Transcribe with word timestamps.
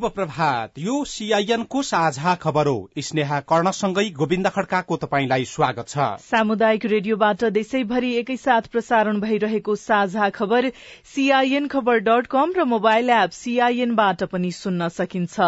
शुभ 0.00 0.10
प्रभात 0.10 0.78
यो 0.78 1.04
सीआईएन 1.04 1.62
को 1.62 1.82
साझा 1.82 2.34
खबर 2.34 2.66
हो। 2.66 2.88
स्नेहा 2.98 3.40
कर्णसँगै 3.42 4.04
गोविन्द 4.10 4.48
खड्काको 4.48 4.96
तपाईँलाई 4.96 5.44
स्वागत 5.44 5.88
छ। 5.88 6.06
सामुदायिक 6.20 6.84
रेडियोबाट 6.86 7.44
देशैभरि 7.52 8.12
एकैसाथ 8.18 8.68
प्रसारण 8.72 9.20
भइरहेको 9.20 9.74
साझा 9.76 10.28
खबर 10.30 10.70
सीआईएन 11.06 11.66
खबर 11.68 11.98
डट 12.00 12.26
कम 12.26 12.52
र 12.56 12.64
मोबाइल 12.64 13.10
एप 13.10 13.30
सीआईएनबाट 13.32 14.24
पनि 14.32 14.50
सुन्न 14.52 14.88
सकिन्छ। 14.90 15.40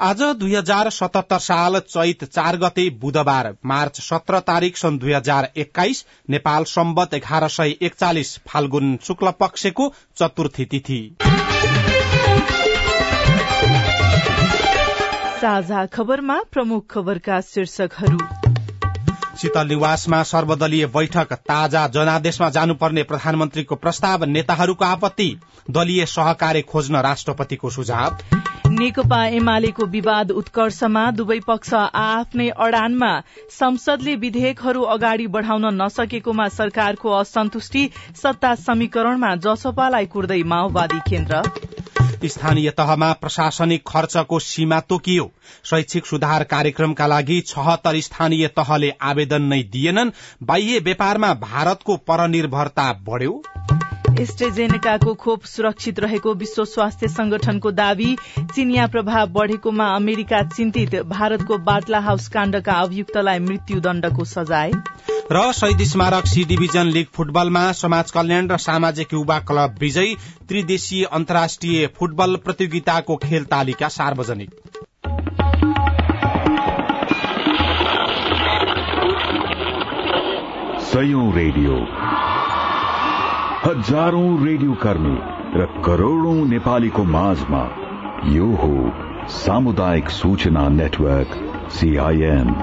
आज 0.00 0.22
दुई 0.38 0.54
हजार 0.54 0.90
सतहत्तर 0.90 1.38
साल 1.40 1.80
चैत 1.88 2.24
चार 2.26 2.56
गते 2.58 2.88
बुधबार 3.00 3.52
मार्च 3.66 4.00
सत्र 4.02 4.40
तारीक 4.46 4.76
सन् 4.76 4.98
दुई 4.98 5.12
हजार 5.12 5.50
एक्काइस 5.56 6.04
नेपाल 6.30 6.64
सम्बत 6.68 7.14
एघार 7.14 7.48
सय 7.50 7.76
एकचालिस 7.82 8.36
फाल्गुन 8.46 8.96
शुक्ल 9.02 9.30
पक्षको 9.40 9.92
चतुर्थी 10.16 10.64
तिथि। 10.66 11.02
साझा 15.38 15.84
खबरमा 15.86 16.36
प्रमुख 16.52 16.84
खबरका 16.90 17.40
शीर्षकहरू। 17.40 18.18
सर्वदलीय 20.24 20.86
बैठक 20.86 21.32
ताजा 21.32 21.86
जनादेशमा 21.88 22.48
जानुपर्ने 22.48 23.02
प्रधानमन्त्रीको 23.02 23.74
प्रस्ताव 23.74 24.24
नेताहरूको 24.24 24.84
आपत्ति 24.84 25.28
दलीय 25.70 26.06
सहकार्य 26.06 26.62
खोज्न 26.62 26.96
राष्ट्रपतिको 26.96 27.70
सुझाव। 27.70 28.16
नेकपा 28.70 29.20
एमालेको 29.26 29.86
विवाद 29.86 30.30
उत्कर्षमा 30.32 31.10
दुवै 31.10 31.38
पक्ष 31.46 31.74
आफ्नै 31.74 32.48
अडानमा 32.58 33.12
संसदले 33.50 34.14
विधेयकहरू 34.16 34.82
अगाडि 34.82 35.26
बढ़ाउन 35.26 35.64
नसकेकोमा 35.82 36.48
सरकारको 36.48 37.10
असन्तुष्टि 37.12 37.88
सत्ता 38.22 38.54
समीकरणमा 38.66 39.34
जसपालाई 39.36 40.06
कुर्दै 40.06 40.42
माओवादी 40.42 41.00
केन्द्र। 41.10 41.42
स्थानीय 42.24 42.70
तहमा 42.70 43.12
प्रशासनिक 43.12 43.82
खर्चको 43.86 44.38
सीमा 44.38 44.80
तोकियो। 44.80 45.30
शैक्षिक 45.64 46.06
सुधार 46.06 46.44
कार्यक्रमका 46.44 47.06
लागि 47.06 47.40
छहत्तर 47.40 48.00
स्थानीय 48.00 48.48
तहले 48.48 48.92
आवेदन 49.02 49.42
नै 49.42 49.62
दिएनन्। 49.62 50.10
बाह्य 50.42 50.78
व्यापारमा 50.78 51.34
भारतको 51.34 51.96
परनिर्भरता 51.96 52.92
बढ़्यो। 52.92 53.42
एस्ट्रेजेनेकाको 54.20 55.14
खोप 55.14 55.44
सुरक्षित 55.44 55.98
रहेको 56.00 56.32
विश्व 56.34 56.64
स्वास्थ्य 56.64 57.08
संगठनको 57.08 57.70
दावी 57.70 58.16
चिनिया 58.38 58.86
प्रभाव 58.86 59.26
बढ़ेकोमा 59.26 59.86
अमेरिका 59.96 60.42
चिन्तित 60.42 60.94
भारतको 61.06 61.58
बाटला 61.58 62.00
हाउस 62.00 62.28
काण्डका 62.28 62.72
अभियुक्तलाई 62.72 63.38
मृत्युदण्डको 63.38 64.24
सजाय। 64.24 64.72
र 65.32 65.52
शहीद 65.52 65.82
स्मारक 65.82 66.26
सी 66.26 66.44
डिभिजन 66.44 66.86
लीग 66.86 67.06
फुटबलमा 67.14 67.72
समाज 67.72 68.10
कल्याण 68.10 68.48
र 68.48 68.56
सामाजिक 68.56 69.14
युवा 69.14 69.38
क्लब 69.38 69.76
विजयी 69.80 70.14
त्रिदेशीय 70.48 71.04
अन्तर्राष्ट्रिय 71.12 71.86
फुटबल 71.98 72.36
प्रतियोगिताको 72.36 73.16
खेल 73.16 73.44
तालिका 73.44 73.88
सार्वजनिक। 73.88 74.50
रेडियो। 81.34 81.74
हजारौं 83.68 84.46
रेडियो 84.46 84.74
कर्मी 84.74 85.16
र 85.54 85.64
करोड़ौं 85.84 86.46
नेपालीको 86.48 87.02
माझमा 87.04 87.58
यो 88.26 88.46
हो 88.52 88.70
सामुदायिक 89.28 90.08
सूचना 90.10 90.68
नेटवर्क 90.68 91.34
सीआईएन 91.70 92.54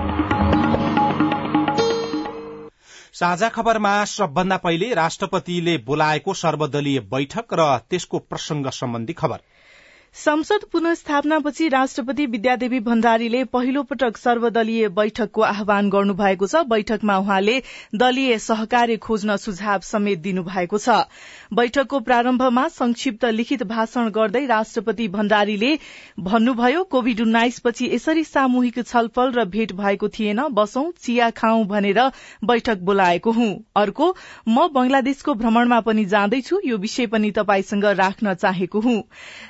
साझा 3.14 3.49
खबरमा 3.49 3.94
सबभन्दा 4.05 4.58
पहिले 4.58 4.94
राष्ट्रपतिले 4.94 5.77
बोलाएको 5.77 6.33
सर्वदलीय 6.33 6.99
बैठक 6.99 7.54
र 7.54 7.67
त्यसको 7.89 8.20
प्रसंग 8.20 8.67
सम्बन्धी 8.67 9.14
खबर। 9.14 9.38
संसद 10.15 10.64
पुनस्थापनापछि 10.71 11.67
राष्ट्रपति 11.67 12.26
विद्यादेवी 12.26 12.80
भण्डारीले 12.80 13.43
पहिलो 13.43 13.81
पटक 13.83 14.17
सर्वदलीय 14.17 14.87
बैठकको 14.89 15.42
आह्वान 15.42 15.89
गर्नुभएको 15.89 16.48
छ। 16.48 16.61
बैठकमा 16.65 17.17
उहाँले 17.17 17.55
दलीय 17.95 18.37
सहकार्य 18.39 18.98
खोज्न 18.98 19.36
सुझाव 19.37 19.80
समेत 19.80 20.20
दिनुभएको 20.20 20.77
छ। 20.77 20.89
बैठकको 21.53 21.99
प्रारम्भमा 21.99 22.67
संक्षिप्त 22.67 23.26
लिखित 23.26 23.64
भाषण 23.64 24.09
गर्दै 24.09 24.45
राष्ट्रपति 24.45 25.08
भण्डारीले 25.08 25.73
भन्नुभयो 26.20 26.83
कोविड 26.86 27.21
उन्नाइसपछि 27.21 27.89
यसरी 27.93 28.23
सामूहिक 28.23 28.80
छलफल 28.86 29.32
र 29.32 29.45
भेट 29.45 29.73
भएको 29.73 30.09
थिएन। 30.09 30.42
बसौं 30.52 30.86
चिया 31.02 31.30
खाउँ 31.33 31.65
भनेर 31.67 32.02
बैठक 32.45 32.87
बोलाएको 32.87 33.32
हुँ। 33.32 33.52
अर्को 33.76 34.09
म 34.47 34.67
बंगलादेशको 34.70 35.33
भ्रमणमा 35.36 35.80
पनि 35.82 36.05
जाँदैछु। 36.05 36.61
यो 36.65 36.77
विषय 36.77 37.08
पनि 37.08 37.32
तपाईसँग 37.33 37.86
राख्न 37.99 38.33
चाहेको 38.36 38.80
हुँ। 38.80 39.02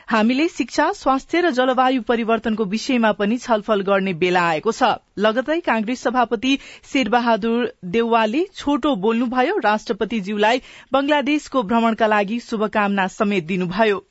हामीले 0.09 0.47
शिक्षा 0.57 0.91
स्वास्थ्य 0.93 1.39
र 1.41 1.49
जलवायु 1.51 2.01
परिवर्तनको 2.01 2.65
विषयमा 2.65 3.11
पनि 3.11 3.37
छलफल 3.37 3.81
गर्ने 3.81 4.13
बेला 4.13 4.43
आएको 4.49 4.71
छ। 4.71 4.91
लगतै 5.17 5.59
कांग्रेस 5.59 6.03
सभापति 6.03 6.57
शेरबहादुर 6.91 7.73
देउवाले 7.91 8.45
छोटो 8.55 8.95
बोल्नुभयो 9.03 9.57
राष्ट्रपतिज्यूलाई 9.65 10.61
बंगलादेशको 10.93 11.63
भ्रमणका 11.63 12.07
लागि 12.07 12.39
शुभकामना 12.39 13.07
समेत 13.11 13.43
दिनुभयो। 13.45 14.03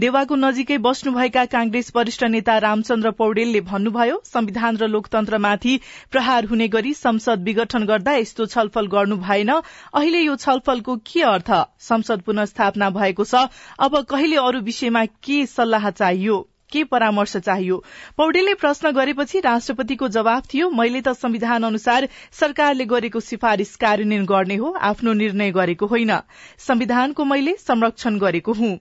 देवाको 0.00 0.36
नजिकै 0.36 0.78
बस्नुभएका 0.78 1.44
कांग्रेस 1.46 1.92
वरिष्ठ 1.96 2.24
नेता 2.24 2.58
रामचन्द्र 2.58 3.10
पौडेलले 3.10 3.60
भन्नुभयो 3.66 4.20
संविधान 4.24 4.76
र 4.76 4.88
लोकतन्त्रमाथि 4.88 5.78
प्रहार 6.10 6.44
हुने 6.44 6.68
गरी 6.68 6.94
संसद 6.94 7.42
विघटन 7.42 7.86
गर्दा 7.86 8.16
यस्तो 8.16 8.46
छलफल 8.46 8.86
गर्नु 8.86 9.16
भएन। 9.18 9.50
अहिले 9.50 10.20
यो 10.20 10.36
छलफलको 10.36 10.96
के 11.06 11.22
अर्थ? 11.22 11.50
संसद 11.80 12.20
पुनस्थापना 12.22 12.90
भएको 12.90 13.24
छ। 13.24 13.48
अब 13.78 14.02
कहिले 14.10 14.36
अरू 14.36 14.60
विषयमा 14.62 15.04
के 15.04 15.46
सल्लाह 15.46 15.90
चाहियो? 15.90 16.46
के 16.72 16.82
परामर्श 16.84 17.36
चाहियो? 17.36 17.76
पौडेलले 18.16 18.54
प्रश्न 18.54 18.90
गरेपछि 18.90 19.40
राष्ट्रपतिको 19.40 20.08
जवाब 20.08 20.42
थियो 20.54 20.70
मैले 20.70 21.00
त 21.00 21.12
संविधान 21.14 21.62
अनुसार 21.62 22.08
सरकारले 22.32 22.84
गरेको 22.84 23.20
सिफारिश 23.20 23.74
कार्यान्वयन 23.76 24.24
गर्ने 24.26 24.56
हो 24.56 24.74
आफ्नो 24.80 25.12
निर्णय 25.12 25.50
गरेको 25.52 25.86
होइन। 25.86 26.12
संविधानको 26.58 27.24
मैले 27.24 27.56
संरक्षण 27.60 28.18
गरेको 28.18 28.52
हुँ। 28.52 28.76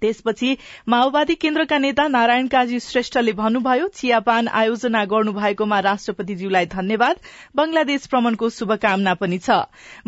त्यसपछि 0.00 0.56
माओवादी 0.88 1.34
केन्द्रका 1.34 1.78
नेता 1.78 2.06
नारायण 2.08 2.46
काजी 2.48 2.80
श्रेष्ठले 2.80 3.32
भन्नुभयो 3.32 3.88
चियापान 3.94 4.48
आयोजना 4.48 5.04
गर्नुभएकोमा 5.04 5.78
राष्ट्रपतिज्यूलाई 5.80 6.66
धन्यवाद। 6.66 7.16
बंगलादेश 7.56 8.08
भ्रमणको 8.10 8.48
शुभकामना 8.50 9.14
पनि 9.14 9.38
छ। 9.38 9.50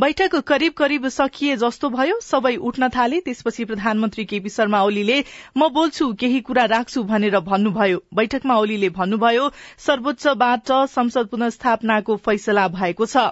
बैठक 0.00 0.36
करिब 0.46 0.72
करिब 0.72 1.08
सकिए 1.08 1.56
जस्तो 1.56 1.88
भयो। 1.90 2.20
सबै 2.20 2.54
उठ्न 2.56 2.88
थाले। 2.88 3.20
त्यसपछि 3.20 3.64
प्रधानमन्त्री 3.64 4.24
केपी 4.24 4.48
शर्मा 4.48 4.82
ओलीले 4.82 5.18
म 5.56 5.68
बोल्छु 5.70 6.12
केही 6.20 6.40
कुरा 6.40 6.64
राख्छु 6.66 7.02
भनेर 7.04 7.38
भन्नुभयो। 7.40 7.98
बैठकमा 8.14 8.54
ओलीले 8.56 8.88
भन्नुभयो 8.90 9.50
सर्वोच्चबाट 9.78 10.72
संसद 10.90 11.26
पुनस्थापनाको 11.28 12.16
फैसला 12.16 12.66
भएको 12.68 13.06
छ। 13.06 13.30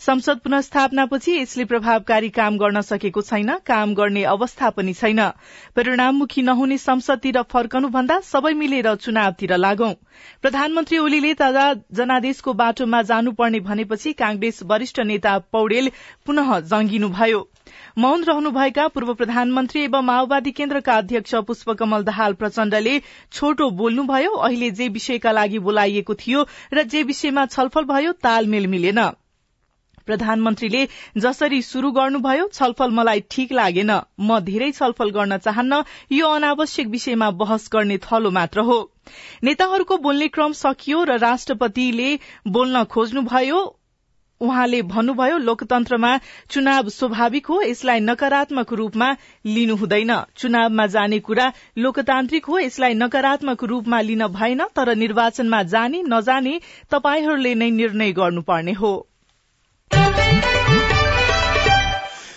संसद 0.00 0.38
पुनस्थापनापछि 0.44 1.36
यसले 1.38 1.64
प्रभावकारी 1.64 2.28
काम 2.30 2.58
गर्न 2.58 2.80
सकेको 2.82 3.22
छैन। 3.22 3.50
काम 3.66 3.94
गर्ने 3.94 4.24
अवस्था 4.26 4.70
पनि 4.70 4.94
छैन। 4.94 5.20
परिणाममुखी 6.00 6.42
नहुने 6.42 6.76
संसदतिर 6.80 7.36
फर्कनुभन्दा 7.52 8.16
सबै 8.24 8.52
मिलेर 8.56 8.86
चुनावतिर 8.96 9.52
लागौं। 9.56 9.92
प्रधानमन्त्री 10.42 10.98
ओलीले 10.98 11.32
ताजा 11.36 11.64
जनादेशको 11.92 12.52
बाटोमा 12.56 13.00
जानुपर्ने 13.10 13.60
भनेपछि 13.68 14.12
कांग्रेस 14.16 14.62
वरिष्ठ 14.64 15.00
नेता 15.04 15.36
पौडेल 15.52 15.90
पुनः 16.26 16.58
जंगिनुभयो। 16.72 17.40
मौन 18.00 18.24
रहनुभएका 18.24 18.88
पूर्व 18.96 19.14
प्रधानमन्त्री 19.14 19.84
एवं 19.84 20.02
माओवादी 20.02 20.50
केन्द्रका 20.56 20.96
अध्यक्ष 20.96 21.34
पुष्पकमल 21.46 22.02
दाहाल 22.02 22.32
प्रचण्डले 22.40 22.98
छोटो 23.32 23.70
बोल्नुभयो। 23.76 24.32
अहिले 24.40 24.70
जे 24.72 24.88
विषयका 24.96 25.32
लागि 25.32 25.58
बोलाइएको 25.60 26.14
थियो 26.16 26.46
र 26.74 26.88
जे 26.88 27.02
विषयमा 27.12 27.46
छलफल 27.46 27.92
भयो 27.92 28.12
तालमेल 28.24 28.66
मिलेन। 28.66 29.10
प्रधानमन्त्रीले 30.06 30.86
जसरी 31.16 31.62
शुरू 31.62 31.90
गर्नुभयो 31.92 32.48
छलफल 32.52 32.90
मलाई 32.90 33.20
ठिक 33.30 33.52
लागेन। 33.52 33.90
म 34.20 34.40
धेरै 34.40 34.70
छलफल 34.72 35.10
गर्न 35.10 35.38
चाहन्न 35.38 35.82
यो 36.12 36.28
अनावश्यक 36.28 36.86
विषयमा 36.88 37.30
बहस 37.30 37.68
गर्ने 37.72 37.98
थलो 37.98 38.30
मात्र 38.30 38.60
हो। 38.60 38.78
नेताहरूको 39.44 39.96
बोल्ने 39.98 40.28
क्रम 40.28 40.52
सकियो 40.52 41.04
र 41.04 41.18
राष्ट्रपतिले 41.18 42.18
बोल्न 42.48 42.84
खोज्नुभयो। 42.84 43.60
उहाँले 44.40 44.80
भन्नुभयो 44.82 45.38
लोकतन्त्रमा 45.38 46.10
चुनाव 46.50 46.88
स्वाभाविक 46.88 47.46
हो 47.46 47.60
यसलाई 47.62 48.00
नकारात्मक 48.00 48.72
रूपमा 48.72 49.08
लिनु 49.46 49.76
हुँदैन। 49.76 50.12
चुनावमा 50.36 50.86
जाने 50.86 51.18
कुरा 51.18 51.52
लोकतान्त्रिक 51.78 52.44
हो 52.44 52.58
यसलाई 52.58 52.94
नकारात्मक 52.94 53.64
रूपमा 53.64 54.00
लिन 54.00 54.26
भएन 54.28 54.64
तर 54.76 54.94
निर्वाचनमा 54.96 55.62
जाने 55.62 56.02
नजाने 56.08 56.60
तपाईँहरूले 56.90 57.54
नै 57.54 57.70
निर्णय 57.70 58.12
गर्नुपर्ने 58.12 58.72
हो। 58.72 59.09
Thank 59.90 60.18
you. 60.18 60.29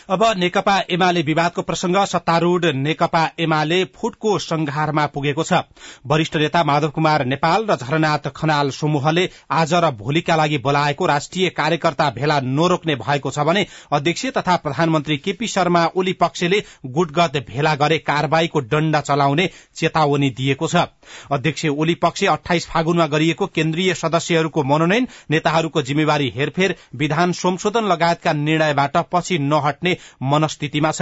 अब 0.10 0.24
नेकपा 0.38 0.76
एमाले 0.92 1.22
विवादको 1.22 1.62
प्रसंग 1.62 1.96
सत्तारूढ़ 2.06 2.66
नेकपा 2.76 3.20
एमाले 3.40 3.84
फुटको 3.96 4.38
संघारमा 4.40 5.06
पुगेको 5.08 5.44
छ। 5.44 5.60
वरिष्ठ 6.08 6.36
नेता 6.38 6.64
माधव 6.64 6.90
कुमार 6.90 7.24
नेपाल 7.26 7.66
र 7.66 7.76
झरनाथ 7.78 8.28
खनाल 8.36 8.70
समूहले 8.70 9.28
आज 9.52 9.74
र 9.76 9.92
भोलिका 9.94 10.36
लागि 10.36 10.58
बोलाएको 10.58 11.06
राष्ट्रिय 11.06 11.50
कार्यकर्ता 11.52 12.10
भेला 12.10 12.40
नरोक्ने 12.42 12.96
भएको 12.96 13.32
छ 13.32 13.46
भने 13.48 13.66
अध्यक्ष 13.92 14.26
तथा 14.38 14.56
प्रधानमन्त्री 14.58 15.18
केपी 15.20 15.48
शर्मा 15.48 15.86
ओली 15.96 16.14
पक्षले 16.20 16.60
गुटगत 16.90 17.38
भेला 17.48 17.74
गरे 17.76 17.98
कार्यवाहीको 18.02 18.60
डण्डा 18.68 19.02
चलाउने 19.02 19.50
चेतावनी 19.76 20.30
दिएको 20.32 20.68
छ। 20.68 20.84
अध्यक्ष 21.32 21.66
ओली 21.68 21.96
पक्ष 22.04 22.24
अठाइस 22.26 22.68
फागुनमा 22.68 23.08
गरिएको 23.08 23.48
केन्द्रीय 23.56 23.94
सदस्यहरूको 23.94 24.64
मनोनयन 24.66 25.08
नेताहरूको 25.32 25.82
जिम्मेवारी 25.84 26.32
हेरफेर 26.36 26.76
विधान 26.96 27.32
संशोधन 27.38 27.88
लगायतका 27.88 28.34
निर्णयबाट 28.34 28.98
पछि 29.12 29.38
नहट्ने 29.40 29.92
मनस्थितिमा 30.22 30.92
छ। 30.92 31.02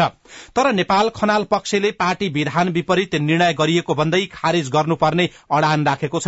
तर 0.56 0.72
नेपाल 0.72 1.10
खनाल 1.10 1.44
पक्षले 1.44 1.92
पार्टी 1.92 2.30
विधान 2.30 2.70
विपरीत 2.70 3.16
निर्णय 3.16 3.54
गरिएको 3.54 3.96
भन्दै 3.96 4.26
खारिज 4.26 4.70
गर्नुपर्ने 4.70 5.30
अडान 5.52 5.86
राखेको 5.86 6.20
छ। 6.20 6.28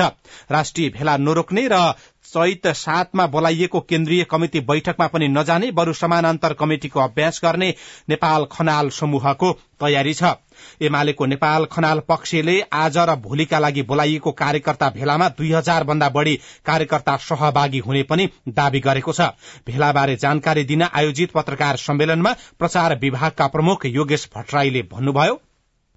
राष्ट्रिय 0.51 0.89
भेला 0.89 1.17
नरोक्ने 1.17 1.67
र 1.71 1.93
चैत 2.25 2.67
सातमा 2.75 3.25
बोलाइएको 3.27 3.79
केन्द्रीय 3.81 4.23
कमिटि 4.23 4.59
बैठकमा 4.61 5.07
पनि 5.07 5.27
नजाने 5.27 5.71
बरू 5.71 5.93
समानान्तर 5.93 6.53
कमिटिको 6.53 6.99
अभ्यास 6.99 7.39
गर्ने 7.43 7.69
नेपाल 8.09 8.45
खनाल 8.51 8.89
समूहको 8.91 9.51
तयारी 9.79 10.13
छ। 10.13 10.33
एमालेको 10.81 11.25
नेपाल 11.25 11.65
खनाल 11.65 11.99
पक्षले 12.09 12.59
आज 12.73 12.97
र 12.99 13.15
भोलिका 13.19 13.59
लागि 13.59 13.81
बोलाइएको 13.83 14.31
कार्यकर्ता 14.33 14.89
भेलामा 14.89 15.27
दुई 15.29 15.51
हजार 15.51 15.83
भन्दा 15.83 16.09
बढ़ी 16.09 16.35
कार्यकर्ता 16.65 17.15
सहभागी 17.19 17.79
हुने 17.79 18.03
पनि 18.03 18.29
दावी 18.49 18.79
गरेको 18.79 19.13
छ। 19.13 19.29
भेलाबारे 19.67 20.15
जानकारी 20.15 20.63
दिन 20.63 20.81
आयोजित 20.83 21.31
पत्रकार 21.31 21.77
सम्मेलनमा 21.79 22.35
प्रचार 22.59 22.97
विभागका 22.99 23.47
प्रमुख 23.47 23.85
योगेश 23.87 24.29
भट्टराईले 24.35 24.81
भन्नुभयो 24.91 25.35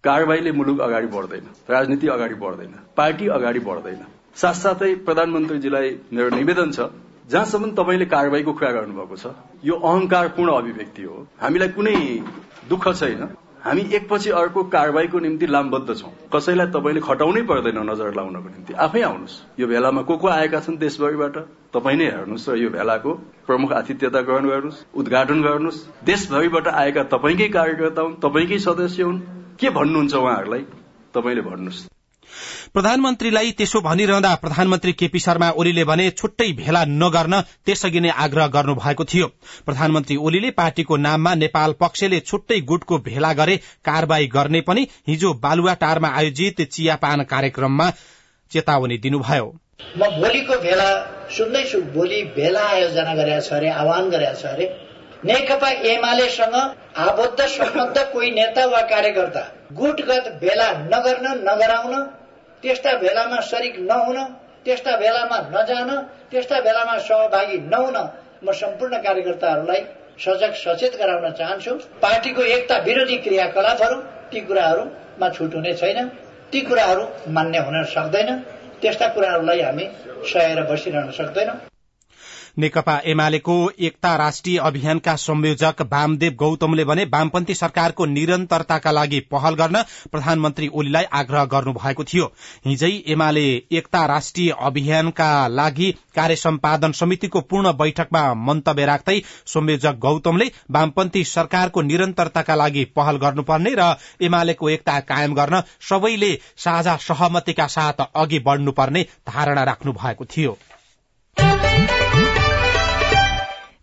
कारवाहीले 0.05 0.52
मुलुक 0.52 0.81
अगाडि 0.81 1.06
बढ्दैन 1.08 1.49
राजनीति 1.70 2.08
अगाडि 2.08 2.34
बढ्दैन 2.37 2.75
पार्टी 2.96 3.28
अगाडि 3.31 3.61
बढ्दैन। 3.61 4.05
साथसाथै 4.37 4.94
प्रधानमन्त्रीजीलाई 5.05 5.91
मेरो 6.12 6.29
निवेदन 6.37 6.71
छ 6.71 6.81
जहाँसम्म 7.31 7.71
तपाईँले 7.73 8.06
कारवाहीको 8.06 8.53
कुरा 8.53 8.71
गर्नुभएको 8.73 9.17
छ 9.17 9.33
यो 9.65 9.75
अहंकारपूर्ण 9.75 10.53
अभिव्यक्ति 10.53 11.03
हो। 11.03 11.17
हामीलाई 11.41 11.69
कुनै 11.69 11.97
दुःख 12.69 12.85
छैन। 12.94 13.23
हामी 13.65 13.83
एकपछि 13.93 14.31
अर्को 14.31 14.62
कारवाहीको 14.71 15.19
निम्ति 15.19 15.47
लामबद्ध 15.47 15.94
छौं। 15.94 16.11
कसैलाई 16.33 16.67
तपाईँले 16.67 17.00
खटाउनै 17.00 17.43
पर्दैन 17.43 17.79
नजर 17.83 18.15
लाउनको 18.15 18.49
निम्ति। 18.49 18.73
आफै 18.77 19.03
आउनुहोस्। 19.03 19.41
यो 19.61 19.67
भेलामा 19.67 20.03
को 20.03 20.17
को 20.17 20.29
आएका 20.29 20.61
छन् 20.61 20.77
देशभरिबाट? 20.77 21.37
तपाईँ 21.73 21.99
नै 21.99 22.06
हेर्नुहोस् 22.06 22.49
र 22.49 22.56
यो 22.59 22.71
भेलाको 22.71 23.12
प्रमुख 23.47 23.73
आतिथ्यता 23.73 24.21
ग्रहण 24.21 24.47
गर्नुहोस् 24.47 24.85
उद्घाटन 24.94 25.43
गर्नुहोस्। 25.43 25.83
देशभरिबाट 26.05 26.67
आएका 26.77 27.03
तपाईँकै 27.11 27.49
कार्यकर्ता 27.49 28.03
हुन् 28.03 28.21
तपाईँकै 28.23 28.59
सदस्य 28.61 29.03
हुन्। 29.03 29.21
के 29.59 29.71
भन्नुहुन्छ 29.73 30.15
उहाँहरूलाई? 30.15 30.65
तपाईँले 31.15 31.43
भन्नुहोस्। 31.43 31.96
प्रधानमन्त्रीलाई 32.75 33.50
त्यसो 33.59 33.81
भनिरहँदा 33.81 34.35
प्रधानमन्त्री 34.43 34.93
केपी 34.93 35.19
शर्मा 35.19 35.50
ओलीले 35.56 35.85
भने 35.85 36.11
छुट्टै 36.12 36.50
भेला 36.53 36.85
नगर्न 36.85 37.41
त्यसअघि 37.67 38.00
नै 38.00 38.11
आग्रह 38.25 38.47
गर्नु 38.56 38.75
भएको 38.75 39.05
थियो। 39.05 39.27
प्रधानमन्त्री 39.67 40.17
ओलीले 40.17 40.50
पार्टीको 40.53 40.97
नाममा 40.97 41.35
नेपाल 41.35 41.73
पक्षले 41.81 42.21
छुट्टै 42.21 42.61
गुटको 42.71 42.99
भेला 43.09 43.33
गरे 43.33 43.56
कार्यवाही 43.85 44.27
गर्ने 44.37 44.61
पनि 44.61 44.87
हिजो 45.09 45.33
बालुवाटारमा 45.44 46.09
आयोजित 46.19 46.62
चियापान 46.73 47.23
कार्यक्रममा 47.25 47.91
चेतावनी 48.50 48.99
दिनुभयो। 48.99 49.47
म 49.99 50.09
भोलिको 50.21 50.56
भेला 50.61 50.88
सुन्दैछु 51.37 51.81
भोलि 51.94 52.23
भेला 52.37 52.61
आयोजना 52.67 53.15
गरेका 53.15 53.41
छ 53.41 53.53
अरे 53.53 53.69
आह्वान 53.71 54.11
गरेका 54.11 54.35
छ 54.35 54.44
अरे। 54.47 54.67
नेकपा 55.25 55.71
एमालेसँग 55.91 56.55
आबद्ध 57.05 57.47
सम्बद्ध 57.47 57.99
कोही 58.12 58.31
नेता 58.31 58.65
वा 58.67 58.81
कार्यकर्ता 58.93 59.43
गुटगत 59.73 60.27
भेला 60.41 60.69
नगर्न 60.93 61.27
नगराउन 61.49 61.94
त्यस्ता 62.67 62.93
भेलामा 62.99 63.41
सरिक 63.49 63.75
नहुन 63.81 64.17
त्यस्ता 64.65 64.93
भेलामा 64.97 65.37
नजान 65.55 65.91
त्यस्ता 66.31 66.57
भेलामा 66.61 66.97
सहभागी 66.99 67.59
नहुन 67.73 67.97
म 68.43 68.53
सम्पूर्ण 68.53 68.97
कार्यकर्ताहरूलाई 69.03 69.83
सजग 70.19 70.53
सचेत 70.55 70.97
गराउन 70.99 71.31
चाहन्छु। 71.39 71.73
पार्टीको 72.03 72.43
एकता 72.57 72.77
विरोधी 72.87 73.17
क्रियाकलापहरू 73.25 73.97
ती 74.33 74.41
कुराहरूमा 74.41 75.29
छुट 75.29 75.55
हुने 75.55 75.75
छैन। 75.75 75.99
ती 76.53 76.61
कुराहरू 76.61 77.05
मान्य 77.37 77.59
हुन 77.59 77.83
सक्दैन। 77.95 78.35
त्यस्ता 78.83 79.09
कुराहरूलाई 79.15 79.61
हामी 79.61 79.87
सहेर 80.27 80.62
बसिरहन 80.67 81.11
सक्दैनौं। 81.12 81.75
नेकपा 82.58 82.97
एमालेको 83.05 83.55
एकता 83.79 84.14
राष्ट्रिय 84.17 84.58
अभियानका 84.58 85.14
संयोजक 85.17 85.81
वामदेव 85.93 86.32
गौतमले 86.35 86.85
भने 86.85 87.05
वामपन्थी 87.05 87.55
सरकारको 87.55 88.05
निरन्तरताका 88.06 88.91
लागि 88.91 89.20
पहल 89.31 89.55
गर्न 89.55 89.82
प्रधानमन्त्री 90.12 90.69
ओलीलाई 90.73 91.05
आग्रह 91.12 91.44
गर्नु 91.44 91.73
भएको 91.73 92.05
थियो। 92.05 92.26
हिजै 92.67 92.91
एमाले 93.06 93.44
एकता 93.73 94.05
राष्ट्रिय 94.06 94.50
अभियानका 94.61 95.26
लागि 95.49 95.91
कार्य 96.14 96.37
सम्पादन 96.37 96.93
समितिको 96.93 97.41
पूर्ण 97.43 97.73
बैठकमा 97.73 98.23
मन्तव्य 98.44 98.87
राख्दै 98.87 99.20
संयोजक 99.47 99.99
गौतमले 100.00 100.50
वामपन्थी 100.70 101.25
सरकारको 101.26 101.82
निरन्तरताका 101.82 102.55
लागि 102.55 102.85
पहल 102.97 103.17
गर्नुपर्ने 103.17 103.75
र 103.79 103.94
एमालेको 104.23 104.69
एकता 104.69 104.99
कायम 105.11 105.35
गर्न 105.35 105.62
सबैले 105.91 106.32
साझा 106.59 106.97
सहमतिका 107.02 107.67
साथ 107.76 108.06
अघि 108.14 108.38
बढ़नुपर्ने 108.49 109.02
धारणा 109.29 109.64
राख्नु 109.64 109.93
भएको 109.93 110.25
थियो। 110.37 110.56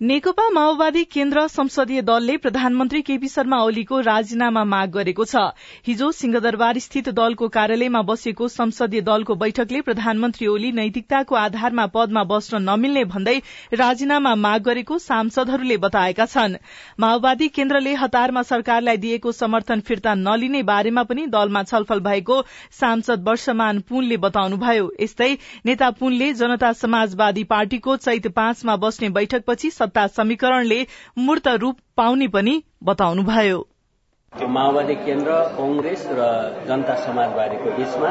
नेकपा 0.03 0.47
माओवादी 0.49 1.03
केन्द्र 1.05 1.45
संसदीय 1.47 2.01
दलले 2.01 2.35
प्रधानमन्त्री 2.37 3.01
केपी 3.01 3.27
शर्मा 3.29 3.57
ओलीको 3.63 3.99
राजीनामा 4.03 4.63
माग 4.63 4.89
गरेको 4.91 5.25
छ। 5.25 5.43
हिजो 5.85 6.09
सिंहदरबार 6.11 6.79
स्थित 6.79 7.07
दलको 7.09 7.47
कार्यालयमा 7.47 8.01
बसेको 8.03 8.47
संसदीय 8.49 9.01
दलको 9.01 9.35
बैठकले 9.43 9.81
प्रधानमन्त्री 9.81 10.47
ओली 10.47 10.71
नैतिकताको 10.71 11.35
आधारमा 11.35 11.85
पदमा 11.93 12.23
बस्न 12.31 12.61
नमिल्ने 12.63 13.03
भन्दै 13.13 13.37
राजीनामा 13.73 14.33
माग 14.37 14.63
गरेको 14.63 14.97
सांसदहरूले 14.99 15.77
बताएका 15.77 16.25
छन्। 16.25 16.57
माओवादी 16.99 17.47
केन्द्रले 17.55 17.93
हतारमा 17.95 18.43
सरकारलाई 18.43 18.97
दिएको 18.97 19.31
समर्थन 19.31 19.85
फिर्ता 19.87 20.15
नलिने 20.17 20.63
बारेमा 20.63 21.03
पनि 21.05 21.25
दलमा 21.29 21.63
छलफल 21.63 22.03
भएको 22.09 22.41
सांसद 22.81 23.23
वर्षमान 23.29 23.79
पुनले 23.87 24.17
बताउनुभयो। 24.27 24.91
यस्तै 24.99 25.31
नेता 25.65 25.89
पुनले 26.03 26.31
जनता 26.33 26.73
समाजवादी 26.81 27.43
पार्टीको 27.55 27.97
चैत 28.01 28.27
पाँचमा 28.35 28.75
बस्ने 28.83 29.09
बैठकपछि 29.13 29.71
सत्ता 29.93 30.07
समीकरणले 30.17 30.79
मूर्त 31.17 31.47
रूप 31.61 31.77
पाउने 31.97 32.27
पनि 32.27 32.53
बताउनुभयो। 32.83 33.59
त्यो 34.33 34.47
माओवादी 34.49 34.95
केन्द्र 35.05 35.31
कंग्रेस 35.57 36.01
र 36.09 36.21
जनता 36.67 36.95
समाजवादीको 37.05 37.69
बीचमा 37.77 38.09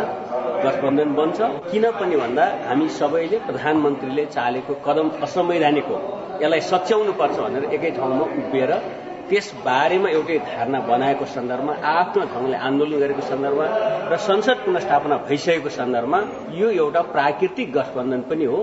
गठबन्धन 0.64 1.10
बन्छ। 1.18 1.38
किन 1.70 1.84
पनि 1.98 2.16
भन्दा 2.22 2.44
हामी 2.68 2.88
सबैले 2.98 3.38
प्रधानमन्त्रीले 3.48 4.24
चालेको 4.30 4.72
कदम 4.86 5.06
असंवैधानिक 5.26 5.86
हो। 5.90 5.98
यसलाई 6.42 6.60
सच्याउनु 6.70 7.12
पर्छ 7.18 7.36
भनेर 7.42 7.64
एकै 7.74 7.90
ठाउँमा 7.98 8.24
उभिएर 8.38 8.72
त्यस 9.28 9.46
बारेमा 9.66 10.08
एउटै 10.16 10.38
धारणा 10.46 10.78
बनाएको 10.86 11.24
सन्दर्भमा 11.34 11.74
आफ्नो 11.98 12.22
ढंगले 12.32 12.56
आन्दोलन 12.68 12.98
गरेको 13.02 13.22
सन्दर्भमा 13.30 13.66
र 14.10 14.16
संसद 14.30 14.56
पुनस्थापना 14.66 15.16
भइसकेको 15.26 15.70
सन्दर्भमा 15.78 16.20
यो 16.60 16.68
एउटा 16.82 17.02
प्राकृतिक 17.14 17.72
गठबन्धन 17.74 18.22
पनि 18.30 18.44
हो। 18.52 18.58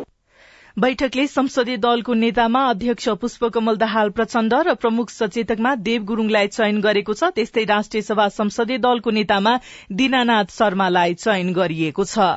बैठकले 0.79 1.25
संसदीय 1.27 1.77
दलको 1.77 2.13
नेतामा 2.13 2.59
अध्यक्ष 2.69 3.07
पुष्पकमल 3.21 3.77
दाहाल 3.77 4.09
प्रचण्ड 4.09 4.53
र 4.65 4.73
प्रमुख 4.75 5.09
सचेतकमा 5.09 5.73
देव 5.77 6.03
गुरूङलाई 6.03 6.47
चयन 6.49 6.79
गरेको 6.81 7.13
छ। 7.13 7.29
त्यस्तै 7.35 7.63
राष्ट्रिय 7.67 8.01
सभा 8.01 8.27
संसदीय 8.29 8.77
दलको 8.77 9.11
नेतामा 9.11 9.55
दीनानाथ 9.91 10.55
शर्मालाई 10.55 11.13
चयन 11.15 11.51
गरिएको 11.53 12.05
छ। 12.05 12.27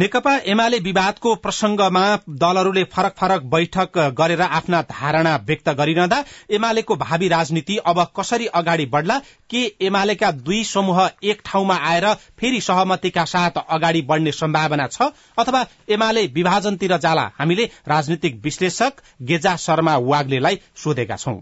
नेकपा 0.00 0.36
एमाले 0.46 0.78
विवादको 0.80 1.34
प्रसंगमा 1.44 2.04
दलहरूले 2.40 2.84
फरक 2.88 3.20
फरक 3.20 3.42
बैठक 3.52 3.98
गरेर 4.16 4.40
आफ्ना 4.40 4.82
धारणा 4.88 5.36
व्यक्त 5.44 5.68
गरिरहँदा 5.76 6.24
एमालेको 6.56 6.96
भावी 6.96 7.28
राजनीति 7.28 7.76
अब 7.84 8.02
कसरी 8.16 8.46
अगाडि 8.54 8.86
बढ़ला 8.88 9.20
के 9.50 9.62
एमालेका 9.86 10.30
दुई 10.48 10.62
समूह 10.64 11.00
एक 11.32 11.40
ठाउँमा 11.44 11.76
आएर 11.90 12.06
फेरि 12.40 12.60
सहमतिका 12.60 13.24
साथ 13.34 13.62
अगाडि 13.68 14.02
बढ़ने 14.10 14.32
सम्भावना 14.32 14.86
छ 14.96 15.10
अथवा 15.38 15.64
एमाले 15.96 16.26
विभाजनतिर 16.34 16.96
जाला 17.06 17.30
हामीले 17.38 17.70
राजनीतिक 17.88 18.40
विश्लेषक 18.44 19.00
गेजा 19.32 19.56
शर्मा 19.66 19.96
वाग्लेलाई 20.12 20.60
सोधेका 20.84 21.16
छौं। 21.24 21.40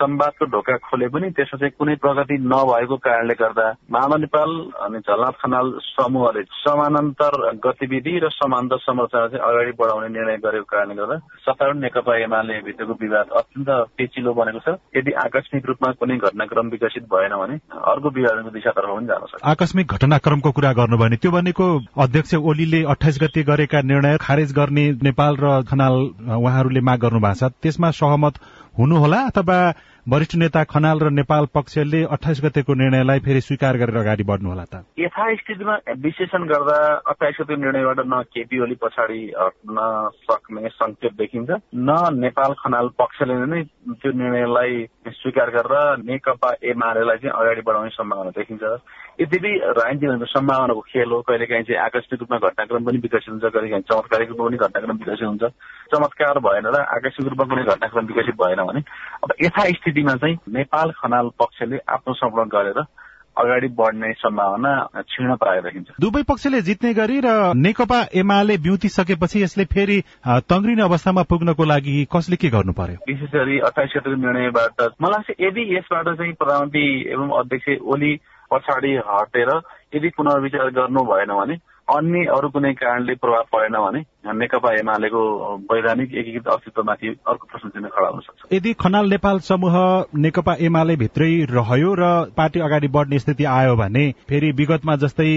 संवादको 0.00 0.44
ढोका 0.52 0.76
खोले 0.88 1.08
पनि 1.14 1.30
त्यसमा 1.36 1.58
चाहिँ 1.60 1.72
कुनै 1.78 1.94
प्रगति 2.02 2.36
नभएको 2.52 2.96
कारणले 3.06 3.34
गर्दा 3.40 3.66
मानव 3.92 4.16
नेपाल 4.24 4.50
अनि 4.84 4.98
झलनाथ 5.00 5.36
खनाल 5.42 5.66
समूहले 5.86 6.42
समानान्तर 6.60 7.34
गतिविधि 7.64 8.18
र 8.24 8.28
समान्तर 8.32 8.78
संरचना 8.80 9.26
चाहिँ 9.28 9.44
अगाडि 9.48 9.72
बढाउने 9.80 10.08
निर्णय 10.16 10.36
गरेको 10.44 10.68
कारणले 10.72 10.94
गर्दा 11.00 11.16
सत्तारूढ 11.46 11.76
नेकपा 11.80 12.16
एमाले 12.24 12.60
भित्रको 12.66 12.94
विवाद 13.02 13.26
अत्यन्त 13.40 13.70
पेचिलो 13.98 14.32
बनेको 14.34 14.60
छ। 14.64 14.76
यदि 14.96 15.12
आकस्मिक 15.24 15.66
रूपमा 15.66 15.90
कुनै 16.00 16.16
घटनाक्रम 16.18 16.68
विकसित 16.70 17.04
भएन 17.12 17.34
भने 17.42 17.56
अर्को 17.92 18.08
विभाजनको 18.16 18.50
दिशातर्फ 18.56 18.90
पनि 18.96 19.06
जान 19.06 19.26
सक्छ। 19.30 19.42
आकस्मिक 19.52 19.86
घटनाक्रमको 19.94 20.50
कुरा 20.56 20.72
गर्नुभयो 20.80 21.04
भने 21.04 21.16
त्यो 21.22 21.30
भनेको 21.30 21.66
अध्यक्ष 22.04 22.34
ओलीले 22.50 22.82
अठाइस 22.94 23.18
गते 23.22 23.42
गरेका 23.50 23.80
निर्णय 23.92 24.16
खारेज 24.20 24.52
गर्ने 24.56 24.84
नेपाल 25.02 25.36
र 25.44 25.46
खनाल 25.70 25.94
उहाँहरूले 26.40 26.80
माग 26.88 26.98
गर्नु 27.04 27.20
भएको 27.20 27.48
छ। 27.48 27.52
त्यसमा 27.62 27.90
सहमत 28.00 28.34
हुनुहोला 28.78 29.20
अथवा 29.30 29.58
वरिष्ठ 30.08 30.34
नेता 30.36 30.62
खनाल 30.64 30.98
र 31.00 31.10
नेपाल 31.12 31.46
पक्षले 31.54 32.02
अठाइस 32.08 32.40
गतेको 32.44 32.74
निर्णयलाई 32.74 33.18
फेरि 33.20 33.40
स्वीकार 33.40 33.76
गरेर 33.76 33.96
अगाडि 33.96 34.24
बढ्नुहोला 34.24 34.64
त। 34.64 34.80
यथास्थितिमा 34.98 35.74
विश्लेषण 36.00 36.42
गर्दा 36.48 36.78
अठाइस 37.04 37.36
गते 37.40 37.56
निर्णयबाट 37.56 38.00
न 38.06 38.20
केपी 38.32 38.60
ओली 38.60 38.74
पछाडि 38.80 39.20
हट्न 39.36 39.76
सक्ने 40.24 40.68
संकेत 40.68 41.12
देखिन्छ 41.20 41.50
न 41.76 41.90
नेपाल 42.16 42.52
खनाल 42.64 42.88
पक्षले 42.96 43.34
नै 43.44 43.62
त्यो 44.00 44.12
निर्णयलाई 44.12 44.84
स्वीकार 45.20 45.50
गरेर 45.52 46.02
नेकपा 46.08 46.50
एमालेलाई 46.64 47.18
चाहिँ 47.20 47.36
अगाडि 47.36 47.60
बढाउने 47.60 47.90
सम्भावना 47.92 48.30
देखिन्छ। 48.40 48.64
यद्यपि 49.20 49.52
राजनीति 49.76 50.26
सम्भावनाको 50.32 50.80
खेल 50.80 51.10
हो 51.12 51.20
कहिलेकाहीँ 51.28 51.64
चाहिँ 51.68 51.80
आकस्मिक 51.84 52.20
रूपमा 52.20 52.38
घटनाक्रम 52.40 52.84
पनि 52.88 52.98
विकसित 53.04 53.28
हुन्छ 53.28 53.44
कहिलेकाहीँ 53.44 53.84
चमत्कारिक 53.84 54.28
रूपमा 54.28 54.46
पनि 54.48 54.56
घटनाक्रम 54.56 54.96
विकसित 54.96 55.28
हुन्छ। 55.28 55.44
चमत्कार 55.92 56.38
भएन 56.40 56.66
र 56.72 56.80
आकस्मिक 56.96 57.28
रूपमा 57.28 57.44
कुनै 57.52 57.64
घटनाक्रम 57.68 58.06
विकसित 58.06 58.36
भएन 58.40 58.60
भने 58.64 58.80
अब 59.24 59.30
यथास्थितिमा 59.90 60.14
चाहिँ 60.16 60.36
नेपाल 60.48 60.90
खनाल 60.92 61.28
पक्षले 61.38 61.78
आफ्नो 61.88 62.14
समर्पण 62.14 62.48
गरेर 62.48 62.78
अगाडि 63.36 63.68
बढ्ने 63.68 64.12
सम्भावना 64.12 64.72
क्षीण 64.96 65.34
प्राय 65.36 65.60
देखिन्छ 65.60 65.88
दुवै 66.00 66.22
पक्षले 66.22 66.60
जित्ने 66.62 66.92
गरी 66.94 67.20
र 67.20 67.30
नेकपा 67.56 67.98
एमाले 68.12 68.56
ब्युतिसकेपछि 68.58 69.42
यसले 69.42 69.64
फेरि 69.64 69.98
तङ्ग्रिने 70.46 70.82
अवस्थामा 70.82 71.22
पुग्नको 71.22 71.64
लागि 71.64 71.94
कसले 72.06 72.36
के 72.36 72.48
गर्नु 72.50 72.72
पर्यो? 72.72 72.98
विशेष 73.08 73.30
गरी 73.30 73.58
अठाइस 73.60 73.90
गतिको 73.96 74.16
निर्णयबाट 74.16 74.82
मलाई 75.02 75.10
लाग्छ 75.10 75.40
यदि 75.40 75.62
यसबाट 75.76 76.06
चाहिँ 76.10 76.32
प्रधानमन्त्री 76.34 76.86
एवं 77.12 77.28
अध्यक्ष 77.40 77.68
ओली 77.86 78.12
पछाडि 78.50 78.92
हटेर 79.08 79.50
यदि 79.94 80.08
पुनर्विचार 80.16 80.70
गर्नु 80.70 81.04
भएन 81.10 81.34
भने 81.40 81.56
अन्य 81.90 82.24
अरू 82.36 82.48
कुनै 82.54 82.72
कारणले 82.80 83.14
प्रभाव 83.22 83.44
परेन 83.52 83.76
भने 83.84 84.00
नेकपा 84.40 84.72
एमालेको 84.80 85.20
वैधानिक 85.70 86.14
एकीकृत 86.14 86.48
अस्तित्वमाथि 86.54 87.08
अर्को 87.28 87.46
प्रश्न 87.50 87.68
चिन्ह 87.68 87.88
खडा 87.94 88.08
हुन 88.08 88.20
सक्छ। 88.20 88.52
यदि 88.52 88.72
खनाल 88.82 89.08
नेपाल 89.10 89.38
समूह 89.48 89.76
नेकपा 90.24 90.54
एमाले 90.68 90.96
भित्रै 91.02 91.30
रह्यो 91.50 91.94
र 91.98 92.12
पार्टी 92.36 92.60
अगाडि 92.60 92.88
बढ्ने 92.96 93.18
स्थिति 93.18 93.44
आयो 93.56 93.76
भने 93.76 94.04
फेरि 94.28 94.50
विगतमा 94.60 94.96
जस्तै 95.04 95.30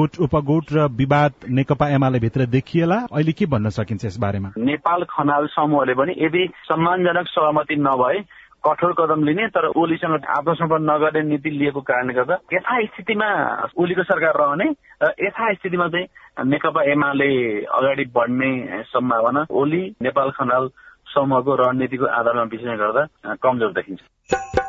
गुट 0.00 0.20
उपगुट 0.26 0.72
र 0.72 0.88
विवाद 1.00 1.48
नेकपा 1.60 1.88
एमाले 1.94 2.18
भित्र 2.26 2.46
देखिएला 2.56 3.00
अहिले 3.12 3.32
के 3.32 3.46
भन्न 3.54 3.76
सकिन्छ 3.78 4.04
यस 4.04 4.18
बारेमा 4.20 4.52
नेपाल 4.70 5.04
खनाल 5.10 5.46
समूहले 5.56 5.94
पनि 5.94 6.14
यदि 6.18 6.46
सम्मानजनक 6.64 7.26
सहमति 7.28 7.76
नभए 7.80 8.22
कठोर 8.64 8.92
कदम 8.98 9.24
लिने 9.24 9.46
तर 9.48 9.66
ओलीसँग 9.76 10.14
आत्मसमर्पण 10.30 10.82
नगर्ने 10.90 11.22
नीति 11.22 11.50
लिएको 11.50 11.80
कारणले 11.82 12.14
गर्दा 12.14 12.34
यथास्थितिमा 12.52 13.28
ओलीको 13.76 14.02
सरकार 14.02 14.34
रहने 14.38 14.66
र 15.02 15.12
यथास्थितिमा 15.20 15.88
चाहिँ 15.88 16.46
नेकपा 16.46 16.82
एमाले 16.92 17.30
अगाडि 17.66 18.04
बढ्ने 18.14 18.52
सम्भावना 18.94 19.46
ओली 19.50 19.82
नेपाल 20.02 20.30
खनाल 20.38 20.68
समूहको 21.14 21.54
रणनीतिको 21.56 22.06
आधारमा 22.06 22.42
विषय 22.54 22.76
गर्दा 22.78 23.34
कमजोर 23.42 23.72
देखिन्छ। 23.72 24.61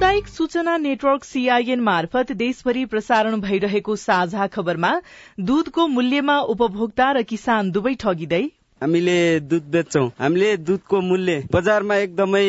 सामुदायिक 0.00 0.28
सूचना 0.28 0.76
नेटवर्क 0.76 1.24
सीआईएन 1.24 1.80
मार्फत 1.80 2.30
देशभरि 2.32 2.84
प्रसारण 2.84 3.34
भइरहेको 3.40 3.96
साझा 3.96 4.46
खबरमा 4.46 4.92
दूधको 5.40 5.86
मूल्यमा 5.86 6.38
उपभोक्ता 6.52 7.10
र 7.12 7.22
किसान 7.22 7.70
दुवै 7.70 7.94
ठगिँदै। 8.00 8.40
हामीले 8.80 9.18
दुध 9.44 9.68
बेच्छौँ। 9.70 10.06
हामीले 10.18 10.56
दुधको 10.64 11.00
मूल्य 11.04 11.36
बजारमा 11.52 11.96
एकदमै 12.08 12.46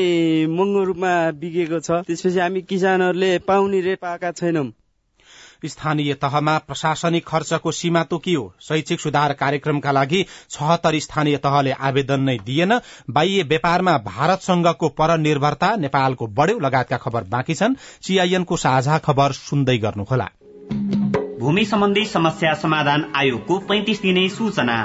महँगो 0.48 0.84
रूपमा 0.84 1.12
बिकेको 1.36 1.79
छ। 1.81 2.00
त्यसपछि 2.08 2.39
हामी 2.39 2.62
किसानहरूले 2.72 3.31
पाउने 3.43 3.81
रेट 3.81 4.00
पाएका 4.00 4.31
छैनौं। 4.31 4.67
स्थानीय 5.65 6.13
तहमा 6.13 6.57
प्रशासनिक 6.57 7.27
खर्चको 7.27 7.71
सीमा 7.71 8.03
तोकियो 8.03 8.53
शैक्षिक 8.61 8.99
सुधार 8.99 9.33
कार्यक्रमका 9.33 9.91
लागि 9.91 10.25
छहत्तर 10.49 10.99
स्थानीय 10.99 11.37
तहले 11.37 11.71
आवेदन 11.71 12.21
नै 12.21 12.37
दिएन। 12.37 12.79
बाह्य 13.09 13.43
व्यापारमा 13.43 13.97
भारतसँगको 13.97 14.89
परनिर्भरता 14.89 15.75
नेपालको 15.75 16.27
बढ्यो। 16.27 16.59
लगायतका 16.59 16.97
खबर 16.97 17.23
बाँकी 17.23 17.53
छन्। 17.53 17.75
सीआईएनको 18.01 18.57
साझा 18.57 18.97
खबर 18.97 19.31
सुन्दै 19.31 19.77
गर्नुहोला। 19.77 20.29
भूमि 21.39 21.65
सम्बन्धी 21.65 22.05
समस्या 22.05 22.53
समाधान 22.53 23.11
आयोगको 23.15 23.57
पैंतिस 23.59 24.01
दिने 24.01 24.29
सूचना। 24.29 24.77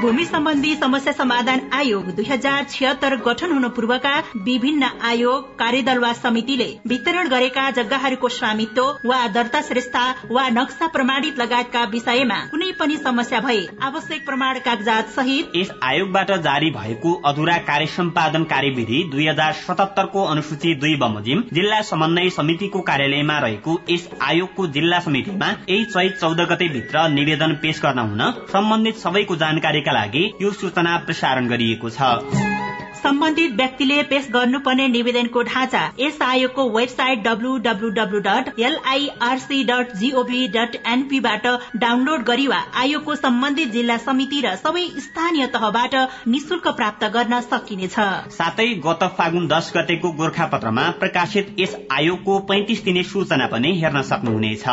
भूमि 0.00 0.24
सम्बन्धी 0.24 0.74
समस्या 0.76 1.12
समाधान 1.12 1.60
आयोग 1.74 2.10
दुई 2.16 2.24
हजार 2.24 2.64
छिहत्तर 2.70 3.14
गठन 3.22 3.52
हुनु 3.52 3.68
पूर्वका 3.76 4.12
विभिन्न 4.46 4.88
आयोग 5.04 5.46
कार्यदल 5.58 5.98
वा 5.98 6.12
समितिले 6.14 6.66
वितरण 6.88 7.28
गरेका 7.28 7.64
जग्गाहरूको 7.78 8.28
स्वामित्व 8.28 8.82
वा 9.04 9.16
दर्ता 9.36 9.60
श्रेष्ठता 9.68 10.02
वा 10.30 10.48
नक्सा 10.50 10.86
प्रमाणित 10.96 11.38
लगायतका 11.38 11.82
विषयमा 11.94 12.36
कुनै 12.50 12.70
पनि 12.80 12.96
समस्या 12.98 13.40
भए 13.46 13.64
आवश्यक 13.88 14.24
प्रमाण 14.26 14.58
कागजात 14.66 15.08
सहित 15.16 15.56
यस 15.56 15.72
आयोगबाट 15.88 16.30
जारी 16.46 16.70
भएको 16.76 17.14
अधुरा 17.32 17.56
कार्य 17.70 17.86
सम्पादन 17.96 18.44
कार्यविधि 18.54 19.02
दुई 19.12 19.26
हजार 19.28 19.52
सतहत्तरको 19.62 20.24
अनुसूची 20.34 20.74
दुई 20.84 20.94
बमोजिम 21.02 21.42
जिल्ला 21.52 21.80
समन्वय 21.90 22.30
समितिको 22.38 22.84
कार्यालयमा 22.92 23.38
रहेको 23.46 23.76
यस 23.90 24.08
आयोगको 24.28 24.66
जिल्ला 24.78 25.00
समितिमा 25.08 25.50
यही 25.68 25.84
चैत 25.90 26.16
चौध 26.22 26.46
गते 26.54 26.68
भित्र 26.78 27.06
निवेदन 27.18 27.58
पेश 27.62 27.82
गर्न 27.86 28.06
हुन 28.06 28.24
सम्बन्धित 28.54 29.04
सबैको 29.04 29.42
जानकारी 29.44 29.86
लागि 29.92 30.30
यो 30.42 30.52
सूचना 30.52 30.96
प्रसारण 31.06 31.48
गरिएको 31.48 31.90
छ। 31.90 32.46
सम्बन्धित 32.98 33.52
व्यक्तिले 33.56 34.02
पेश 34.02 34.26
गर्नुपर्ने 34.30 34.86
निवेदनको 34.88 35.42
ढाँचा 35.42 35.82
यस 35.98 36.16
आयोगको 36.22 36.62
website 36.70 37.22
WWW 37.24 38.18
dot 38.20 38.58
LIRC 38.60 39.62
dot 39.64 39.92
GOV 39.96 40.46
dot 40.48 40.74
एनपीबाट 40.86 41.46
download 41.76 42.24
गरी 42.24 42.46
वा 42.46 42.58
आयोगको 42.82 43.14
सम्बन्धित 43.14 43.70
जिल्ला 43.72 43.96
समिति 43.98 44.40
र 44.40 44.54
सबै 44.56 44.84
स्थानीय 45.06 45.46
तहबाट 45.54 45.94
निशुल्क 46.28 46.68
प्राप्त 46.76 47.04
गर्न 47.14 47.40
सकिनेछ। 47.46 47.96
साथै 48.34 48.68
गत 48.86 49.08
फागुन 49.18 49.46
दश 49.48 49.72
गतेको 49.76 50.12
गोर्खा 50.18 50.46
पत्रमा 50.48 50.90
प्रकाशित 50.98 51.54
यस 51.60 51.76
आयोगको 51.92 52.38
पैंतिस 52.50 52.84
दिने 52.84 53.02
सूचना 53.14 53.46
पनि 53.46 53.78
हेर्न 53.80 54.02
सक्नुहुनेछ। 54.10 54.64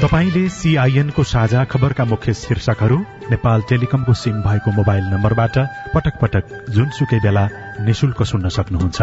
तपाईँले 0.00 0.48
सीआईएनको 0.48 1.22
साझा 1.22 1.64
खबरका 1.64 2.04
मुख्य 2.04 2.32
शीर्षकहरू 2.34 2.96
नेपाल 3.30 3.62
टेलिकमको 3.68 4.12
सिम 4.14 4.36
भएको 4.42 4.70
मोबाइल 4.72 5.04
नम्बरबाट 5.04 5.58
पटक 5.94 6.14
पटक 6.20 6.44
जुनसुकै 6.70 7.18
बेला 7.20 7.44
निशुल्क 7.84 8.22
सुन्न 8.22 8.48
सक्नुहुन्छ। 8.48 9.00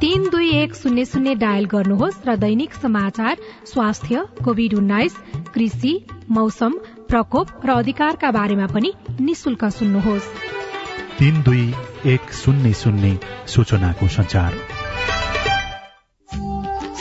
तीन 0.00 0.28
दुई 0.30 0.48
एक 0.56 0.74
शून्य 0.74 1.04
शून्य 1.04 1.34
डायल 1.34 1.64
गर्नुहोस् 1.68 2.24
र 2.26 2.36
दैनिक 2.36 2.74
समाचार 2.74 3.36
स्वास्थ्य 3.72 4.24
कोविड 4.44 4.74
उन्नाइस 4.74 5.16
कृषि 5.54 5.92
मौसम 6.30 6.72
प्रकोप 7.08 7.48
र 7.66 7.76
अधिकारका 7.76 8.30
बारेमा 8.30 8.66
पनि 8.66 8.92
निशुल्क 9.20 9.64
सुन्नुहोस्। 9.78 10.32
तीन 11.18 11.42
दुई 11.42 11.66
एक 12.06 12.32
शून्य 12.32 12.72
शून्य 12.72 13.18
सूचनाको 13.46 14.08
संचार 14.08 14.52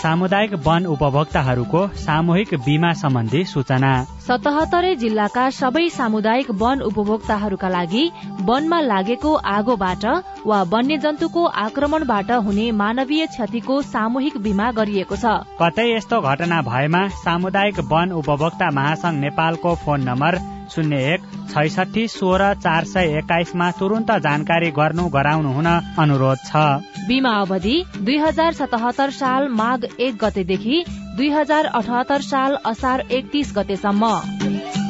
सामुदायिक 0.02 0.54
वन 0.66 0.86
उपभोक्ताहरूको 0.92 1.80
सामूहिक 2.04 2.54
बीमा 2.66 2.92
सम्बन्धी 3.02 3.42
सूचना। 3.46 3.92
सतहत्तरै 4.28 4.94
जिल्लाका 5.02 5.44
सबै 5.58 5.84
सामुदायिक 5.98 6.50
वन 6.62 6.82
उपभोक्ताहरूका 6.88 7.70
लागि 7.76 8.02
वनमा 8.48 8.80
लागेको 8.82 9.34
आगोबाट 9.52 10.06
वा 10.46 10.62
वन्यजन्तुको 10.72 11.44
आक्रमणबाट 11.66 12.32
हुने 12.48 12.66
मानवीय 12.82 13.26
क्षतिको 13.34 13.82
सामूहिक 13.90 14.42
बीमा 14.48 14.72
गरिएको 14.80 15.16
छ। 15.16 15.36
कतै 15.62 15.86
यस्तो 15.92 16.22
घटना 16.22 16.62
भएमा 16.70 17.04
सामुदायिक 17.20 17.86
वन 17.94 18.18
उपभोक्ता 18.22 18.72
महासंघ 18.80 19.16
नेपालको 19.20 19.76
फोन 19.86 20.10
नम्बर 20.10 20.40
शून्य 20.70 20.98
एक 21.14 21.22
छैसठी 21.52 22.08
सोह्र 22.08 22.54
चार 22.64 22.86
सय 22.86 23.18
एक्काइसमा 23.18 23.70
तुरन्त 23.80 24.12
जानकारी 24.24 24.72
गर्नु 24.72 25.08
गराउनु 25.10 25.52
हुन 25.54 25.68
अनुरोध 26.00 26.38
छ। 26.46 26.64
बीमा 27.08 27.34
अवधि 27.42 27.76
दुई 27.98 28.18
हजार 28.18 28.54
सतहत्तर 28.54 29.10
साल 29.12 29.48
माघ 29.52 29.80
एक 30.00 30.24
गतेदेखि 30.24 30.84
दुई 31.18 31.30
हजार 31.30 31.66
अठहत्तर 31.66 32.22
साल 32.24 32.56
असार 32.66 33.04
एकतिस 33.12 33.54
गतेसम्म। 33.58 34.16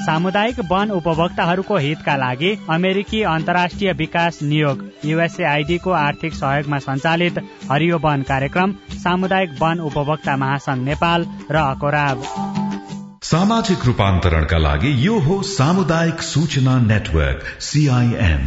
सामुदायिक 0.02 0.60
वन 0.70 0.92
उपभोक्ताहरूको 0.92 1.78
हितका 1.78 2.16
लागि 2.18 2.56
अमेरिकी 2.70 3.22
अन्तर्राष्ट्रिय 3.32 3.92
विकास 3.94 4.40
नियोग 4.44 4.84
युएसएआईडी 5.06 5.78
को 5.78 5.92
आर्थिक 5.98 6.34
सहयोगमा 6.34 6.80
सञ्चालित 6.80 7.38
हरियो 7.72 7.98
वन 8.04 8.22
कार्यक्रम 8.30 8.74
सामुदायिक 9.04 9.62
वन 9.62 9.80
उपभोक्ता 9.82 10.36
महासंघ 10.38 10.84
नेपाल 10.84 11.26
र 11.52 11.56
अकोराब। 11.58 12.61
सामाजिक 13.32 13.86
रूपान्तरणका 13.86 14.58
लागि 14.58 14.90
यो 15.08 15.20
हो 15.20 15.36
सामुदायिक 15.50 16.22
सूचना 16.22 16.74
नेटवर्क 16.80 17.44
सीआईएन 17.62 18.44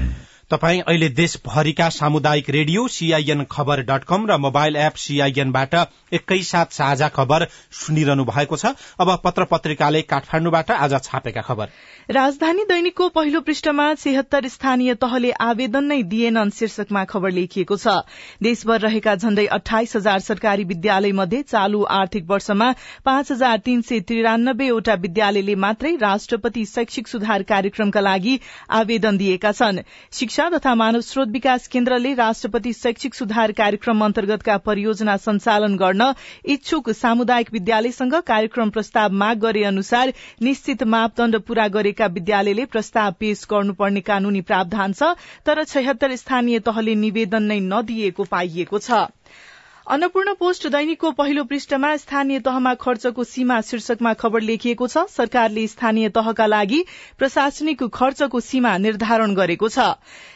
तपाई 0.51 0.81
अहिले 0.81 1.09
देशभरिका 1.11 1.89
सामुदायिक 1.91 2.49
radio 2.51 2.87
CIN 2.89 3.45
Khabar 3.51 3.81
dot 3.83 4.03
com 4.05 4.27
र 4.27 4.37
मोबाइल 4.39 4.77
एप 4.77 4.95
सीआईएनबाट 4.97 5.75
एकैसाथ 6.13 6.75
साझा 6.77 7.09
खबर 7.09 7.47
सुनिरहनु 7.75 8.25
भएको 8.25 8.57
छ। 8.57 8.73
अब 9.01 9.11
पत्र 9.25 9.45
पत्रिकाले 9.51 10.03
काठमाडौँबाट 10.05 10.71
आज 10.71 10.95
छापेका 11.05 11.41
खबर। 11.41 11.69
राजधानी 12.11 12.65
दैनिकको 12.65 13.09
पहिलो 13.09 13.41
पृष्ठमा 13.41 13.87
छिहत्तर 13.95 14.49
स्थानीय 14.49 14.95
तहले 14.97 15.31
आवेदन 15.41 15.85
नै 15.85 16.03
दिएनन् 16.05 16.51
शीर्षकमा 16.51 17.05
खबर 17.07 17.31
लेखिएको 17.31 17.77
छ। 17.77 17.97
देशभर 18.43 18.81
रहेका 18.81 19.15
झण्डै 19.17 19.47
अठाइस 19.57 19.97
हजार 19.97 20.21
सरकारी 20.21 20.65
विद्यालय 20.65 21.13
मध्ये 21.15 21.43
चालू 21.45 21.83
आर्थिक 21.95 22.29
वर्षमा 22.29 22.71
पाँच 23.05 23.33
हजार 23.33 23.59
तीन 23.65 23.83
सय 23.83 24.01
त्रिरानब्बेवटा 24.05 24.95
विद्यालयले 25.01 25.55
मात्रै 25.65 25.97
राष्ट्रपति 25.97 26.65
शैक्षिक 26.67 27.09
सुधार 27.09 27.43
कार्यक्रमका 27.49 28.01
लागि 28.03 28.39
आवेदन 28.75 29.17
दिएका 29.17 29.53
छन्। 29.55 29.83
शिक्षा 30.35 30.49
तथा 30.51 30.75
मानव 30.75 31.01
स्रोत 31.01 31.29
विकास 31.29 31.67
केन्द्रले 31.69 32.13
राष्ट्रपति 32.15 32.73
शैक्षिक 32.73 33.15
सुधार 33.15 33.53
कार्यक्रम 33.53 34.05
अन्तर्गतका 34.05 34.57
परियोजना 34.59 35.17
सञ्चालन 35.17 35.77
गर्न 35.77 36.11
इच्छुक 36.55 36.91
सामुदायिक 36.93 37.53
विद्यालयसँग 37.53 38.15
कार्यक्रम 38.27 38.71
प्रस्ताव 38.71 39.13
माग 39.15 39.39
गरे 39.39 39.63
अनुसार 39.65 40.13
निश्चित 40.43 40.83
मापदण्ड 40.91 41.39
पूरा 41.41 41.69
गरे 41.69 41.79
गरेका 41.79 42.07
विद्यालयले 42.15 42.65
प्रस्ताव 42.67 43.13
पेश 43.21 43.47
गर्नुपर्ने 43.51 44.01
कानूनी 44.11 44.41
प्रावधान 44.51 44.93
छ 44.93 45.15
तर 45.47 45.65
छयत्तर 45.67 46.17
स्थानीय 46.17 46.59
तहले 46.67 46.95
निवेदन 47.05 47.53
नै 47.53 47.61
नदिएको 47.71 48.25
पाइएको 48.31 48.79
छ। 48.79 49.07
अन्नपूर्ण 49.87 50.33
पोस्ट 50.35 50.67
दैनिकको 50.67 51.11
पहिलो 51.13 51.43
पृष्ठमा 51.45 51.89
स्थानीय 51.97 52.39
तहमा 52.41 52.73
खर्चको 52.75 53.25
सीमा 53.25 53.61
शीर्षकमा 53.61 54.13
खबर 54.15 54.41
लेखिएको 54.41 54.87
छ। 54.89 55.03
सरकारले 55.11 55.67
स्थानीय 55.69 56.09
तहका 56.11 56.47
लागि 56.47 56.79
प्रशासनिक 57.19 57.83
खर्चको 57.93 58.41
सीमा 58.41 58.77
निर्धारण 58.79 59.35
गरेको 59.35 59.69
छ। 59.69 59.85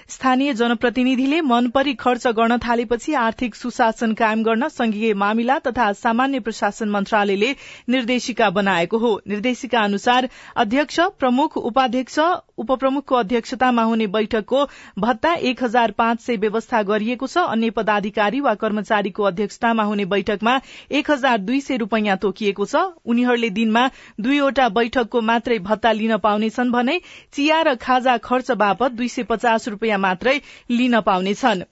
स्थानीय 0.08 0.52
जनप्रतिनिधिले 0.54 1.40
मनपरी 1.40 1.92
खर्च 1.94 2.26
गर्न 2.36 2.56
थालेपछि 2.58 3.14
आर्थिक 3.14 3.54
सुशासन 3.54 4.12
कायम 4.14 4.42
गर्न 4.42 4.68
संघीय 4.68 5.12
मामिला 5.14 5.58
तथा 5.58 5.92
सामान्य 5.94 6.40
प्रशासन 6.40 6.88
मन्त्रालयले 6.88 7.54
निर्देशिका 7.88 8.48
बनाएको 8.50 8.98
हो। 8.98 9.10
निर्देशिका 9.28 9.80
अनुसार 9.80 10.28
अध्यक्ष 10.56 11.00
प्रमुख 11.18 11.56
उपाध्यक्ष 11.58 12.18
उपप्रमुखको 12.58 13.14
अध्यक्षतामा 13.14 13.82
हुने 13.82 14.06
बैठकको 14.06 14.64
भत्ता 14.98 15.34
एक 15.50 15.62
हजार 15.64 15.90
पाँच 15.98 16.20
सय 16.20 16.36
व्यवस्था 16.36 16.82
गरिएको 16.84 17.26
छ। 17.26 17.44
अन्य 17.48 17.70
पदाधिकारी 17.70 18.40
वा 18.40 18.54
कर्मचारीको 18.54 19.22
अध्यक्षतामा 19.24 19.82
हुने 19.82 20.04
बैठकमा 20.06 20.58
एक 20.90 21.10
हजार 21.10 21.38
दुई 21.40 21.60
सय 21.60 21.76
रूपियाँ 21.76 22.16
तोकिएको 22.16 22.66
छ। 22.66 22.82
उनीहरूले 23.04 23.50
दिनमा 23.60 23.84
दुईवटा 24.20 24.68
बैठकको 24.70 25.20
मात्रै 25.20 25.58
भत्ता 25.68 25.92
लिन 25.92 26.16
पाउनेछन् 26.18 26.72
भने 26.72 27.00
चिया 27.32 27.60
र 27.62 27.74
खाजा 27.78 28.16
खर्च 28.24 28.50
बापत 28.58 28.92
दुई 28.92 29.08
सय 29.08 29.22
पचास 29.30 29.68
रूपियाँ 29.68 29.97
मात्रै 29.98 30.36
लिन 30.70 31.00
पाउनेछन्। 31.00 31.62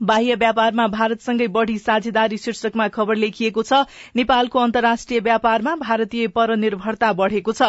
बाह्य 0.00 0.34
व्यापारमा 0.34 0.86
भारतसँगै 0.88 1.46
बढ़ी 1.48 1.78
साझेदारी 1.78 2.36
शीर्षकमा 2.36 2.86
खबर 2.88 3.16
लेखिएको 3.16 3.62
छ। 3.62 3.72
नेपालको 4.16 4.58
अन्तर्राष्ट्रिय 4.58 5.20
व्यापारमा 5.20 5.74
भारतीय 5.76 6.26
परनिर्भरता 6.28 7.12
बढ़ेको 7.12 7.52
छ। 7.52 7.62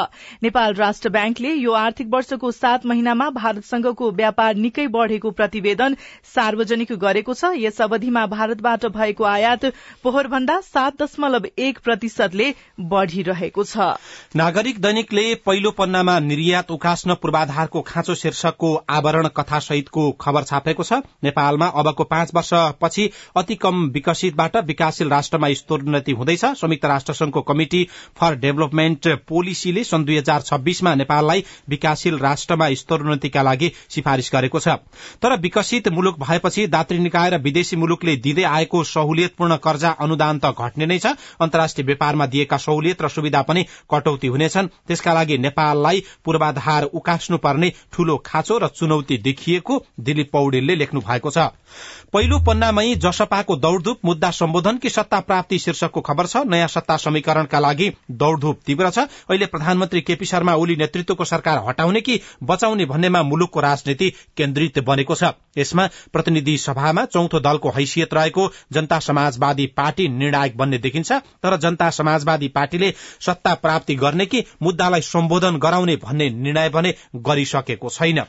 नेपाल 0.43 0.73
राष्ट्र 0.73 1.09
ब्याङ्कले 1.09 1.53
यो 1.53 1.71
आर्थिक 1.73 2.07
वर्षको 2.07 2.51
सात 2.51 2.85
महिनामा 2.85 3.29
भारतसँगको 3.29 4.11
व्यापार 4.11 4.55
निकै 4.55 4.87
बढ़ेको 4.87 5.31
प्रतिवेदन 5.31 5.95
सार्वजनिक 6.35 6.91
गरेको 6.93 7.33
छ। 7.33 7.53
यस 7.57 7.81
अवधिमा 7.81 8.25
भारतबाट 8.27 8.85
भएको 8.91 9.23
आयात 9.23 9.65
पोहोरभन्दा 10.03 10.59
सात 10.63 11.01
दशमलव 11.01 11.47
एक 11.57 11.79
प्रतिशतले 11.79 12.53
बढ़िरहेको 12.79 13.63
छ। 13.63 13.87
नागरिक 14.35 14.81
दैनिकले 14.81 15.25
पहिलो 15.45 15.71
पन्नामा 15.71 16.19
निर्यात 16.19 16.71
उकास्न 16.71 17.15
पूर्वाधारको 17.21 17.81
खाँचो 17.87 18.15
शीर्षकको 18.17 18.75
आवरण 18.89 19.27
कथा 19.31 19.59
सहितको 19.61 20.11
खबर 20.21 20.43
छापेको 20.43 20.83
छ। 20.83 21.01
नेपालमा 21.23 21.67
अबको 21.77 22.03
पाँच 22.17 22.31
वर्षपछि 22.35 23.09
अति 23.37 23.55
कम 23.55 23.83
विकसितबाट 23.93 24.55
विकासशील 24.65 25.09
राष्ट्रमा 25.09 25.53
स्तरोन्नति 25.53 26.11
हुँदैछ। 26.11 26.45
संयुक्त 26.57 26.85
राष्ट्र 26.85 27.13
संघको 27.13 27.41
कमिटी 27.43 27.83
फर 28.17 28.35
डेभलपमेन्ट 28.37 29.07
पोलिसीले 29.27 29.83
सन् 29.83 30.05
दुई 30.05 30.17
हजार 30.17 30.41
छब्बीसमा 30.41 30.93
नेपाललाई 30.95 31.43
विकासशील 31.69 32.17
राष्ट्रमा 32.19 32.69
स्तरोन्नतिका 32.73 33.41
लागि 33.43 33.71
सिफारिश 33.89 34.31
गरेको 34.33 34.59
छ। 34.59 34.67
तर 35.21 35.37
विकसित 35.39 35.87
मुलुक 35.89 36.19
भएपछि 36.19 36.67
दात्री 36.67 36.99
निकाय 36.99 37.29
र 37.29 37.37
विदेशी 37.41 37.75
मुलुकले 37.75 38.15
दिँदै 38.17 38.43
आएको 38.45 38.83
सहुलियतपूर्ण 38.85 39.55
कर्जा 39.63 39.89
अनुदान 39.99 40.39
त 40.39 40.53
घट्ने 40.57 40.85
नै 40.85 40.99
छ। 40.99 41.13
अन्तर्राष्ट्रिय 41.39 41.85
व्यापारमा 41.85 42.25
दिएका 42.25 42.57
सहुलियत 42.57 43.01
र 43.01 43.09
सुविधा 43.09 43.41
पनि 43.41 43.65
कटौती 43.91 44.27
हुनेछन्। 44.27 44.67
त्यसका 44.87 45.13
लागि 45.13 45.37
नेपाललाई 45.37 46.03
पूर्वाधार 46.25 46.83
उकास्नु 46.91 47.37
पर्ने 47.37 47.71
ठूलो 47.93 48.17
खाँचो 48.25 48.57
र 48.57 48.67
चुनौती 48.69 49.17
देखिएको 49.19 49.83
दिलीप 49.99 50.31
पौडेलले 50.31 50.75
लेख्नु 50.75 51.01
भएको 51.01 51.29
छ। 51.29 51.37
पहिलो 52.13 52.37
पन्नामै 52.39 52.83
जसपाको 52.95 53.55
दौड़धूप 53.57 54.05
मुद्दा 54.05 54.29
सम्बोधन 54.31 54.77
कि 54.77 54.89
सत्ता 54.89 55.19
प्राप्ति 55.21 55.57
शीर्षकको 55.59 56.01
खबर 56.01 56.25
छ। 56.25 56.43
नयाँ 56.47 56.67
सत्ता 56.67 56.95
समीकरणका 56.97 57.59
लागि 57.59 57.89
दौड़धूप 58.13 58.59
तीव्र 58.65 58.89
छ। 58.89 58.99
अहिले 59.27 59.45
प्रधानमन्त्री 59.45 60.01
केपी 60.01 60.25
शर्मा 60.25 60.53
ओली 60.55 60.75
नेतृत्वको 60.75 61.25
सरकार 61.25 61.63
हटाउने 61.67 62.01
कि 62.01 62.19
बचाउने 62.43 62.85
भन्नेमा 62.85 63.23
मुलुकको 63.23 63.59
राजनीति 63.59 64.09
केन्द्रित 64.37 64.79
बनेको 64.87 65.15
छ। 65.15 65.33
यसमा 65.57 65.89
प्रतिनिधि 66.13 66.57
सभामा 66.59 67.05
चौथो 67.07 67.39
दलको 67.41 67.75
हैसियत 67.75 68.13
रहेको 68.13 68.49
जनता 68.71 68.99
समाजवादी 69.01 69.65
पार्टी 69.77 70.07
निर्णायक 70.07 70.57
बन्ने 70.57 70.77
देखिन्छ। 70.79 71.11
तर 71.11 71.57
जनता 71.59 71.89
समाजवादी 71.91 72.47
पार्टीले 72.55 72.93
सत्ता 73.21 73.53
प्राप्ति 73.59 73.95
गर्ने 73.97 74.25
कि 74.25 74.43
मुद्दालाई 74.61 75.01
सम्बोधन 75.03 75.57
गराउने 75.59 75.95
भन्ने 76.03 76.29
निर्णय 76.31 76.69
भने 76.69 76.95
गरिसकेको 77.15 77.89
छैन। 77.91 78.23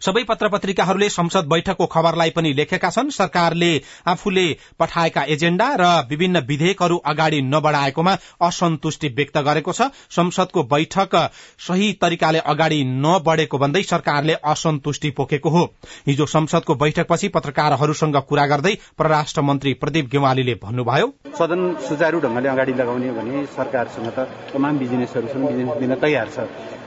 सबै 0.00 0.22
पत्र 0.24 0.48
पत्रिकाहरूले 0.48 1.08
संसद 1.10 1.44
बैठकको 1.48 1.86
खबरलाई 1.88 2.30
पनि 2.30 2.52
लेखेका 2.54 2.90
छन्। 2.90 3.10
सरकारले 3.10 3.70
आफूले 4.06 4.46
पठाएका 4.78 5.22
एजेण्डा 5.28 5.68
र 5.74 5.84
विभिन्न 6.10 6.44
विधेयकहरू 6.48 6.96
अगाडि 7.06 7.40
नबढ़ाएकोमा 7.44 8.16
असन्तुष्टि 8.40 9.08
व्यक्त 9.16 9.38
गरेको 9.40 9.72
छ। 9.72 9.90
संसदको 10.10 10.62
बैठक 10.64 11.14
सही 11.58 11.92
तरिकाले 12.00 12.38
अगाडि 12.46 12.82
नबढ़ेको 12.84 13.58
भन्दै 13.58 13.82
सरकारले 13.84 14.34
असन्तुष्टि 14.46 15.10
पोखेको 15.12 15.50
हो। 15.50 15.64
हिजो 16.06 16.26
संसदको 16.28 16.74
बैठकपछि 16.76 17.28
पत्रकारहरूसँग 17.30 18.16
कुरा 18.28 18.46
गर्दै 18.46 18.74
परराष्ट्र 18.98 19.42
मन्त्री 19.42 19.72
प्रदीप 19.74 20.08
गेवालीले 20.10 20.54
भन्नुभयो 20.62 21.12
सदन 21.38 21.60
सुचारू 21.88 22.20
ढंगले 22.20 22.48
अगाडि 22.48 22.72
लगाउने 22.74 23.10
भने 23.12 23.44
सरकारसँग 23.48 24.08
त 24.08 24.28
तमाम 24.52 24.78
बिजनेसहरू 24.78 25.28
छन् 25.28 25.46
बिजनेस 25.46 25.76
दिन 25.78 25.94
तयार 25.96 26.28
छ। 26.28 26.38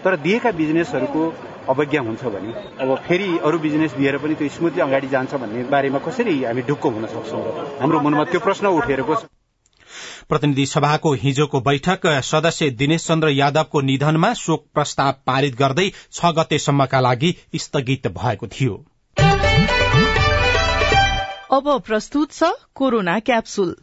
तर 0.04 0.16
दिएका 0.18 0.52
बिजनेसहरूको 0.52 1.22
अवज्ञा 1.70 2.02
हुन्छ 2.02 2.24
भने 2.24 2.54
अब 2.82 2.96
फेरि 3.08 3.38
अरू 3.38 3.60
बिजनेस 3.60 3.92
दिएर 3.92 4.18
पनि 4.18 4.36
त्यो 4.36 4.50
स्मुथली 4.50 4.82
अगाडि 4.82 5.08
जान्छ 5.08 5.34
भन्ने 5.34 5.64
बारेमा 5.64 6.00
कसरी 6.00 6.44
हामी 6.44 6.62
ढुक्क 6.62 6.86
हुन 6.86 7.06
सक्छौँ? 7.06 7.44
हाम्रो 7.82 8.00
मनमा 8.02 8.24
त्यो 8.24 8.40
प्रश्न 8.40 8.68
उठेको 8.68 9.16
छ 9.16 9.24
प्रतिनिधि 10.30 10.66
सभाको 10.66 11.14
हिजोको 11.14 11.60
बैठक 11.62 12.08
सदस्य 12.24 12.70
दिनेश 12.70 13.08
चन्द्र 13.08 13.30
यादवको 13.30 13.82
निधनमा 13.82 14.34
शोक 14.34 14.66
प्रस्ताव 14.74 15.14
पारित 15.28 15.56
गर्दै 15.56 15.88
छ 16.12 16.32
गतेसम्मका 16.38 17.00
लागि 17.00 17.36
स्थगित 17.56 18.08
भएको 18.08 18.48
थियो। 18.48 18.76
अब 21.58 21.82
प्रस्तुत 21.88 22.32
छ 22.32 22.44
कोरोना 22.76 23.20
क्याप्सुल। 23.20 23.76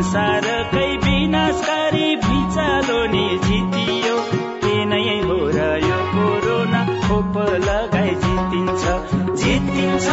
संसारकै 0.00 0.96
विनाशकारी 0.96 2.16
भिचालो 2.16 3.00
नि 3.06 3.24
जितियो 3.44 4.14
नै 4.84 5.00
हो 5.20 5.36
र 5.48 5.58
यो 5.84 5.98
कोरोना 6.12 6.80
खोप 7.02 7.36
लगाई 7.64 8.14
जितिन्छ। 8.22 8.84
जितिन्छ 9.42 10.06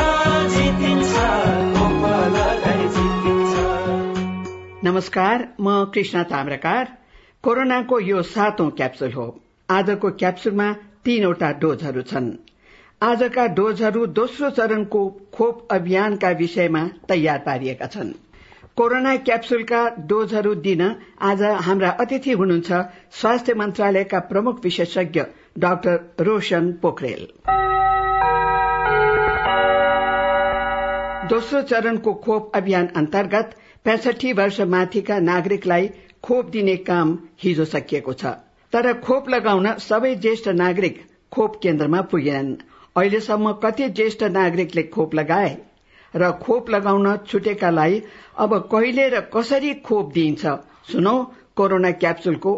जितिन्छ 0.55 1.13
खोप 1.77 2.03
लगाई 2.35 2.83
जितिन्छ। 2.97 3.55
नमस्कार 4.83 5.47
म 5.61 5.85
कृष्ण 5.93 6.23
ताम्रकार। 6.23 6.93
कोरोनाको 7.43 7.99
यो 7.99 8.21
सातौं 8.21 8.69
क्याप्सुल 8.69 9.11
हो। 9.11 9.27
आजको 9.69 10.11
क्याप्सुलमा 10.11 10.71
तीनवटा 11.05 11.51
डोजहरू 11.51 12.01
छन्। 12.01 12.31
आजका 13.03 13.47
डोजहरू 13.47 14.05
दोस्रो 14.05 14.49
चरणको 14.49 15.09
खोप 15.33 15.67
अभियानका 15.71 16.29
विषयमा 16.29 16.87
तयार 17.09 17.39
पारिएका 17.39 17.85
छन्। 17.85 18.26
कोरोना 18.77 19.15
क्याप्सुलका 19.17 19.79
डोजहरू 20.09 20.53
दिन 20.55 20.81
आज 21.27 21.41
हाम्रा 21.67 21.89
अतिथि 21.99 22.31
हुनुहुन्छ 22.31 22.79
स्वास्थ्य 23.11 23.53
मन्त्रालयका 23.53 24.19
प्रमुख 24.31 24.59
विशेषज्ञ 24.63 25.21
डाक्टर 25.57 26.25
रोशन 26.25 26.71
पोखरेल। 26.81 27.23
दोस्रो 31.29 31.61
चरणको 31.61 32.13
खोप 32.25 32.51
अभियान 32.55 32.87
अन्तर्गत 32.95 33.55
पैंसठी 33.85 34.33
वर्ष 34.33 34.59
माथिका 34.75 35.19
नागरिकलाई 35.21 35.89
खोप 36.23 36.49
दिने 36.49 36.75
काम 36.85 37.17
हिजो 37.43 37.65
सकिएको 37.65 38.13
छ। 38.13 38.37
तर 38.73 38.93
खोप 38.99 39.29
लगाउन 39.29 39.73
सबै 39.81 40.15
ज्येष्ठ 40.17 40.47
नागरिक 40.55 41.01
खोप 41.31 41.55
केन्द्रमा 41.63 42.01
पुगेनन्। 42.11 42.55
अहिलेसम्म 42.95 43.51
कति 43.63 43.89
ज्येष्ठ 43.91 44.23
नागरिकले 44.33 44.83
खोप 44.93 45.15
लगाए 45.15 45.57
र 46.17 46.31
खोप 46.43 46.69
लगाउन 46.69 47.07
छुटेकालाई 47.25 48.01
अब 48.37 48.51
कहिले 48.71 49.05
र 49.09 49.19
कसरी 49.33 49.73
खोप 49.87 50.05
दिइन्छ? 50.13 50.43
सुनौ 50.91 51.15
कोरोना 51.57 51.91
क्याप्सुलको 52.01 52.51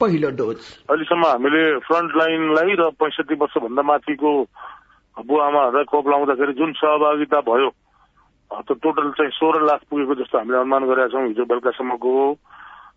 पहिलो 0.00 0.30
डोज। 0.38 0.58
अहिलेसम्म 0.90 1.24
हामीले 1.26 1.62
फ्रन्ट 1.86 2.10
लाइनलाई 2.16 2.74
र 2.80 2.90
पैँसठी 3.00 3.34
वर्षभन्दा 3.42 3.82
माथिको 3.82 4.30
बुवा 5.16 5.46
आमाहरूलाई 5.46 5.84
खोप 5.92 6.08
लाउँदाखेरि 6.08 6.52
जुन 6.58 6.72
सहभागिता 6.74 7.40
भयो 7.48 7.68
त्यो 8.50 8.74
टोटल 8.74 9.10
चाहिँ 9.16 9.32
सोह्र 9.32 9.60
लाख 9.64 9.80
पुगेको 9.90 10.14
जस्तो 10.14 10.38
हामीले 10.38 10.58
अनुमान 10.58 10.82
गरेका 10.88 11.08
छौँ 11.12 11.26
हिजो 11.26 11.44
बेलुकासम्मको 11.48 12.12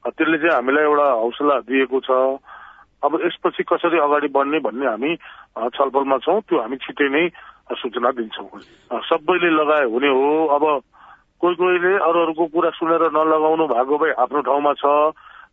त्यसले 0.08 0.38
चाहिँ 0.38 0.56
हामीलाई 0.56 0.84
एउटा 0.84 1.08
हौसला 1.24 1.56
दिएको 1.70 2.00
छ। 2.04 2.12
अब 3.06 3.12
यसपछि 3.26 3.64
कसरी 3.64 3.98
अगाडि 4.02 4.28
बढ्ने 4.36 4.60
भन्ने 4.66 4.86
हामी 4.86 5.12
छलफलमा 5.78 6.18
छौँ 6.26 6.40
त्यो 6.44 6.60
हामी 6.60 6.78
छिटै 6.84 7.08
नै 7.10 7.24
सूचना 7.74 8.12
दिन्छौँ। 8.12 8.50
सबैले 9.10 9.50
लगाए 9.50 9.86
हुने 9.90 10.08
हो। 10.08 10.46
अब 10.56 10.64
कोही 11.42 11.56
कोहीले 11.56 11.94
अरू 11.98 12.20
अरूको 12.22 12.46
कुरा 12.54 12.70
सुनेर 12.78 13.04
नलगाउनु 13.10 13.66
भएको 13.68 13.98
भए 13.98 14.12
आफ्नो 14.22 14.42
ठाउँमा 14.42 14.74
छ। 14.74 14.86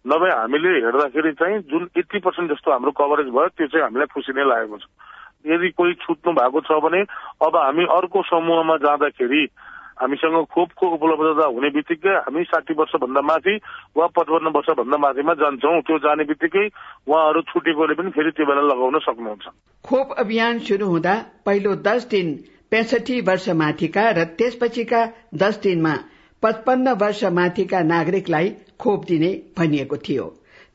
नभए 0.06 0.30
हामीले 0.30 0.70
हेर्दाखेरि 0.84 1.32
चाहिँ 1.32 1.58
जुन 1.70 1.88
एट्टी 1.96 2.18
पर्सेन्ट 2.18 2.50
जस्तो 2.52 2.70
हाम्रो 2.72 2.90
कभरेज 2.90 3.28
भयो 3.32 3.48
त्यो 3.56 3.66
चाहिँ 3.66 3.84
हामीलाई 3.86 4.12
खुसी 4.12 4.32
नै 4.34 4.44
लागेको 4.44 4.76
छ। 4.78 4.84
यदि 5.46 5.68
कोही 5.78 5.92
छुट्नु 6.02 6.32
भएको 6.32 6.60
छ 6.60 6.70
भने 6.82 7.00
अब 7.42 7.56
हामी 7.56 7.84
अर्को 7.86 8.22
समूहमा 8.22 8.76
जाँदाखेरि 8.82 9.42
हामीसँग 10.00 10.36
खोपको 10.54 10.86
उपलब्धता 10.96 11.46
हुने 11.48 11.70
बित्तिकै 11.70 12.14
हामी 12.26 12.44
साठी 12.44 12.74
वर्षभन्दा 12.74 13.20
माथि 13.22 13.54
वा 13.96 14.06
पचपन्न 14.16 14.52
वर्षभन्दा 14.56 14.98
माथिमा 14.98 15.34
जान्छौँ 15.42 15.80
त्यो 15.82 15.98
जाने 16.04 16.24
बित्तिकै 16.24 16.66
उहाँहरू 17.08 17.40
छुटेकोले 17.50 17.94
पनि 17.94 18.10
फेरि 18.16 18.30
त्यो 18.36 18.46
बेला 18.46 18.62
लगाउन 18.62 18.98
सक्नुहुन्छ 19.06 19.52
खोप 19.84 20.14
अभियान 20.18 20.58
शुरू 20.68 20.86
हुँदा 20.86 21.14
पहिलो 21.46 21.74
दस 21.82 22.08
दिन 22.08 22.34
पैंसठी 22.70 23.20
वर्ष 23.20 23.48
माथिका 23.62 24.10
र 24.10 24.24
त्यसपछिका 24.38 25.00
दस 25.38 25.60
दिनमा 25.62 25.94
पचपन्न 26.42 26.92
वर्ष 27.00 27.24
माथिका 27.32 27.80
नागरिकलाई 27.88 28.48
खोप 28.80 29.04
दिने 29.04 29.28
भनिएको 29.58 29.96
थियो। 29.96 30.24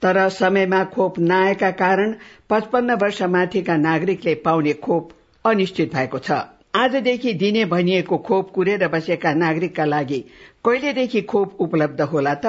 तर 0.01 0.17
समयमा 0.29 0.83
खोप 0.93 1.19
नआएका 1.19 1.71
कारण 1.79 2.13
पचपन्न 2.49 2.97
वर्ष 3.01 3.21
माथिका 3.33 3.75
नागरिकले 3.77 4.35
पाउने 4.45 4.73
खोप 4.85 5.09
अनिश्चित 5.45 5.93
भएको 5.95 6.19
छ। 6.19 6.31
आजदेखि 6.77 7.33
दिने 7.41 7.65
भनिएको 7.65 8.17
खोप 8.27 8.49
कुरेर 8.55 8.87
बसेका 8.93 9.33
नागरिकका 9.33 9.85
लागि 9.85 10.19
कहिलेदेखि 10.65 11.21
खोप 11.31 11.61
उपलब्ध 11.65 12.01
होला 12.11 12.33
त? 12.35 12.45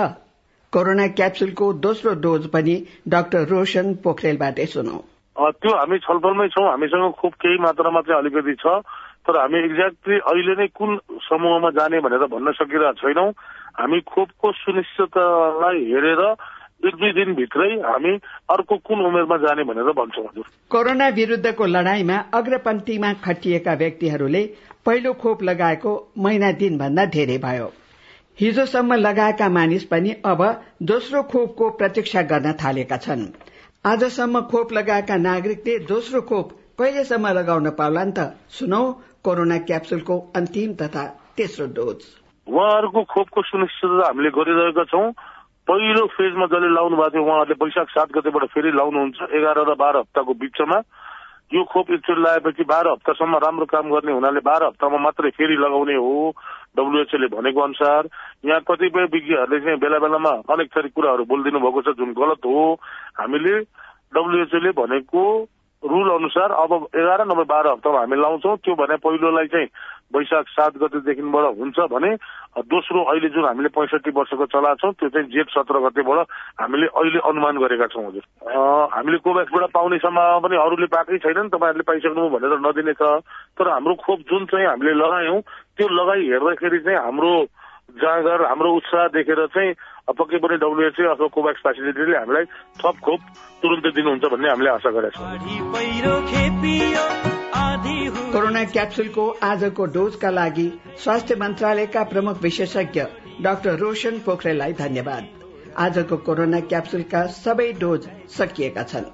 कोरोना 0.72 1.06
क्याप्सुलको 1.18 1.72
दोस्रो 1.84 2.12
डोज 2.20 2.46
पनि 2.52 2.74
डाक्टर 3.08 3.46
रोशन 3.48 3.94
पोखरेलबाटै 4.04 4.66
सुनौ। 4.72 4.98
त्यो 5.56 5.72
हामी 5.76 5.98
छलफलमै 6.04 6.48
छौँ 6.54 6.66
हामीसँग 6.68 7.12
खोप 7.20 7.34
केही 7.40 7.58
मात्रामा 7.62 8.00
चाहिँ 8.04 8.18
अलिकति 8.18 8.54
छ 8.60 8.66
तर 9.24 9.36
हामी 9.38 9.58
एक्ज्याक्टली 9.64 10.16
अहिले 10.20 10.54
नै 10.60 10.66
कुन 10.76 10.90
समूहमा 11.24 11.70
जाने 11.78 12.00
भनेर 12.00 12.24
भन्न 12.28 12.52
सकिरहेको 12.58 13.00
छैनौँ। 13.00 13.30
हामी 13.80 14.00
खोपको 14.12 14.52
सुनिश्चिततालाई 14.60 15.78
हेरेर 15.92 16.22
एक 16.80 16.94
दुई 16.94 17.10
दिनभित्रै 17.12 17.68
हामी 17.82 18.10
अर्को 18.50 18.76
कुन 18.78 19.00
उमेरमा 19.06 19.36
जाने 19.36 19.64
भनेर 19.64 19.90
भन्छौँ 19.92 20.24
हजुर। 20.24 20.44
कोरोना 20.70 21.08
विरूद्धको 21.08 21.66
लड़ाईमा 21.66 22.16
अग्रपन्थीमा 22.34 23.12
खटिएका 23.24 23.72
व्यक्तिहरूले 23.74 24.42
पहिलो 24.86 25.12
खोप 25.12 25.42
लगाएको 25.42 25.92
महिना 26.18 26.50
दिनभन्दा 26.52 27.04
धेरै 27.16 27.38
भयो। 27.38 27.72
हिजोसम्म 28.38 28.94
लगाएका 28.94 29.48
मानिस 29.48 29.84
पनि 29.84 30.10
अब 30.24 30.42
दोस्रो 30.82 31.22
खोपको 31.22 31.70
प्रतीक्षा 31.70 32.22
गर्न 32.22 32.52
थालेका 32.52 32.96
छन्। 32.96 33.26
आजसम्म 33.84 34.40
खोप 34.40 34.72
लगाएका 34.72 35.16
नागरिकले 35.16 35.78
दोस्रो 35.78 36.20
खोप 36.20 36.52
कहिलेसम्म 36.78 37.28
लगाउन 37.38 37.70
पाउलान् 37.70 38.12
त? 38.12 38.18
सुनौ 38.50 38.82
कोरोना 39.24 39.58
क्याप्सुलको 39.66 40.18
अन्तिम 40.36 40.74
तथा 40.74 41.04
तेस्रो 41.36 41.66
डोज। 41.74 41.98
उहाँहरूको 42.46 43.02
खोपको 43.04 43.42
सुनिश्चितता 43.42 44.06
हामीले 44.06 44.30
गरिरहेका 44.30 44.84
छौँ। 44.84 45.06
पहिलो 45.68 46.04
फेजमा 46.16 46.46
जसले 46.48 46.68
लाउनु 46.74 46.96
भएको 46.96 47.12
थियो 47.12 47.24
उहाँहरूले 47.24 47.56
वैशाख 47.60 47.88
सात 47.92 48.08
गतेबाट 48.12 48.44
फेरि 48.56 48.70
लाउनुहुन्छ 48.72 49.18
एघार 49.36 49.58
र 49.68 49.74
बाह्र 49.76 49.96
हप्ताको 49.98 50.32
बिचमा। 50.40 50.78
यो 51.52 51.64
खोप 51.64 51.90
एकचोटि 51.92 52.20
लगाएपछि 52.20 52.64
बाह्र 52.64 52.88
हप्तासम्म 52.88 53.36
राम्रो 53.36 53.66
काम 53.68 53.92
गर्ने 53.92 54.12
हुनाले 54.12 54.40
बाह्र 54.48 54.64
हप्तामा 54.66 54.98
मात्रै 55.04 55.30
फेरि 55.36 55.56
लगाउने 55.60 55.96
हो 55.96 56.32
डब्लुएचओले 56.76 57.28
भनेको 57.36 57.60
अनुसार। 57.60 58.08
यहाँ 58.48 58.60
कतिपय 58.64 59.04
विज्ञहरूले 59.12 59.60
चाहिँ 59.60 59.78
बेला 59.84 59.98
बेलामा 60.00 60.32
अनेक 60.48 60.68
थरी 60.72 60.88
कुराहरू 60.88 61.24
बोलिदिनु 61.28 61.60
भएको 61.60 61.80
छ 61.84 61.96
जुन 62.00 62.16
गलत 62.16 62.48
हो। 62.48 62.64
हामीले 63.20 63.54
डब्लुएचओले 64.16 64.70
भनेको 64.72 65.24
रुल 65.82 66.08
अनुसार 66.10 66.50
अब 66.64 66.72
एघार 66.96 67.20
नभए 67.28 67.44
बाह्र 67.44 67.68
हप्तामा 67.70 67.98
हामी 68.00 68.16
लाउँछौँ। 68.16 68.56
त्यो 68.64 68.74
भने 68.74 68.96
पहिलोलाई 69.04 69.46
चाहिँ 69.52 69.68
वैशाख 70.16 70.46
सात 70.48 70.76
गतेदेखिबाट 70.80 71.44
हुन्छ 71.58 71.78
भने 71.92 72.10
दोस्रो 72.66 72.98
अहिले 73.10 73.28
जुन 73.34 73.44
हामीले 73.44 73.68
पैँसठी 73.70 74.10
वर्षको 74.10 74.46
चलाएको 74.50 74.80
छौँ 74.82 74.92
त्यो 74.98 75.08
चाहिँ 75.14 75.30
जेठ 75.30 75.48
सत्र 75.54 75.78
गतेबाट 75.84 76.26
हामीले 76.60 76.86
अहिले 76.90 77.18
अनुमान 77.30 77.54
गरेका 77.62 77.86
छौँ 77.94 78.04
हजुर। 78.08 78.24
हामीले 78.94 79.18
कोभ्याक्सबाट 79.22 79.70
पाउने 79.70 79.98
सम्भावना 80.02 80.42
पनि 80.42 80.56
अरूले 80.58 80.88
पाएकै 80.90 81.22
छैनन् 81.22 81.54
तपाईँहरूले 81.54 81.86
पाइसक्नु 81.90 82.22
भनेर 82.34 82.58
नदिने 82.66 82.94
छ 82.98 83.02
तर 83.54 83.66
हाम्रो 83.68 83.94
खोप 84.02 84.18
जुन 84.26 84.42
चाहिँ 84.50 84.66
हामीले 84.66 84.92
लगायौँ 84.98 85.38
त्यो 85.78 85.86
लगाइ 85.86 86.20
हेर्दाखेरि 86.32 86.78
चाहिँ 86.82 86.98
हाम्रो 86.98 87.32
जाँगर 88.02 88.40
हाम्रो 88.48 88.68
उत्साह 88.76 89.04
देखेर 89.16 89.40
चाहिँ 89.54 89.70
पक्कै 90.18 90.38
पनि 90.42 90.56
डब्लुएचए 90.60 91.04
अथवा 91.14 91.28
कोभ्याक्स 91.36 91.62
फेसिलिटीले 91.66 92.16
हामीलाई 92.18 92.44
थप 92.80 92.96
खोप 93.04 93.20
तुरन्तै 93.62 93.90
दिनुहुन्छ 93.96 94.24
भन्ने 94.24 94.48
हामीले 94.48 94.70
आशा 94.70 94.90
गरेका 94.96 95.16
छौँ। 95.16 95.28
कोरोना 97.68 98.62
क्याप्सुलको 98.64 99.24
आजको 99.42 99.84
डोजका 99.86 100.30
लागि 100.30 100.66
स्वास्थ्य 101.04 101.34
मन्त्रालयका 101.34 102.02
प्रमुख 102.04 102.42
विशेषज्ञ 102.42 103.04
डाक्टर 103.40 103.76
रोशन 103.78 104.18
पोखरेललाई 104.18 104.72
धन्यवाद। 104.72 105.28
आजको 105.76 106.16
कोरोना 106.16 106.60
क्याप्सुलका 106.60 107.26
सबै 107.36 107.72
डोज 107.72 108.08
सकिएका 108.38 108.82
छन्। 108.82 109.04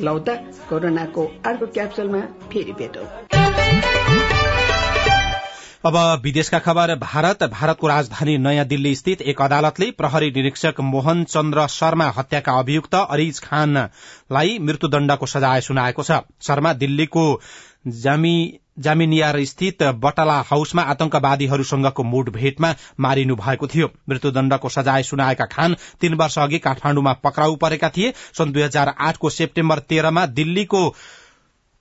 लौ 0.00 0.18
त 0.18 0.28
कोरोनाको 0.70 1.30
अर्को 1.46 1.66
क्याप्सुलमा 1.66 2.20
फेरि 2.52 2.72
भेटौं। 2.72 3.06
अब 5.84 5.96
विदेशका 6.22 6.58
खबर। 6.58 6.94
भारत 6.96 7.42
भारतको 7.44 7.86
राजधानी 7.86 8.36
नयाँ 8.38 8.64
दिल्ली 8.66 8.94
स्थित 8.94 9.22
एक 9.22 9.40
अदालतले 9.42 9.90
प्रहरी 9.90 10.30
निरीक्षक 10.30 10.74
मोहन 10.82 11.22
चन्द्र 11.24 11.66
शर्मा 11.68 12.04
हत्याका 12.16 12.52
अभियुक्त 12.58 12.94
अरिज 12.94 13.40
खानलाई 13.40 14.58
मृत्युदण्डको 14.60 15.26
सजाय 15.26 15.60
सुनाएको 15.60 16.02
छ। 16.02 16.20
शर्मा 16.40 16.72
दिल्लीको 16.74 17.24
जामी 18.00 18.60
जामिनियार 18.78 19.44
स्थित 19.44 19.82
बटला 20.00 20.40
हाउसमा 20.48 20.82
आतंकवादीहरूसँगको 20.84 22.02
मुठभेटमा 22.04 22.74
मारिनु 23.00 23.36
भएको 23.36 23.66
थियो। 23.66 23.90
मृत्युदण्डको 24.08 24.68
सजाय 24.70 25.02
सुनाएका 25.02 25.44
खान 25.46 25.76
तीन 26.00 26.14
वर्ष 26.14 26.38
अघि 26.38 26.58
काठमाण्डुमा 26.60 27.12
पक्राउ 27.24 27.56
परेका 27.56 27.88
थिए। 27.88 28.14
सन् 28.38 28.52
दुई 28.52 28.62
हजार 28.62 28.94
आठको 29.00 29.30
सेप्टेम्बर 29.30 29.78
तेह्रमा 29.84 30.26
दिल्लीको 30.32 30.82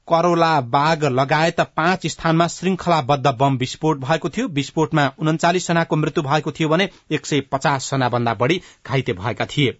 करोला 0.07 0.59
बाग 0.61 1.03
लगायत 1.05 1.61
पाँच 1.61 2.07
स्थानमा 2.07 2.47
श्रृंखलाबद्ध 2.47 3.27
बम 3.27 3.57
विस्फोट 3.57 3.97
भएको 3.99 4.29
थियो। 4.29 4.47
विस्फोटमा 4.47 5.11
उन्चालिस 5.19 5.67
जनाको 5.67 5.95
मृत्यु 5.95 6.23
भएको 6.23 6.51
थियो 6.51 6.69
भने 6.69 6.89
एक 7.11 7.25
सय 7.25 7.41
पचास 7.41 7.89
जना 7.91 8.09
भन्दा 8.09 8.33
बढ़ी 8.33 8.61
घाइते 8.87 9.13
भएका 9.13 9.45
थिए। 9.45 9.77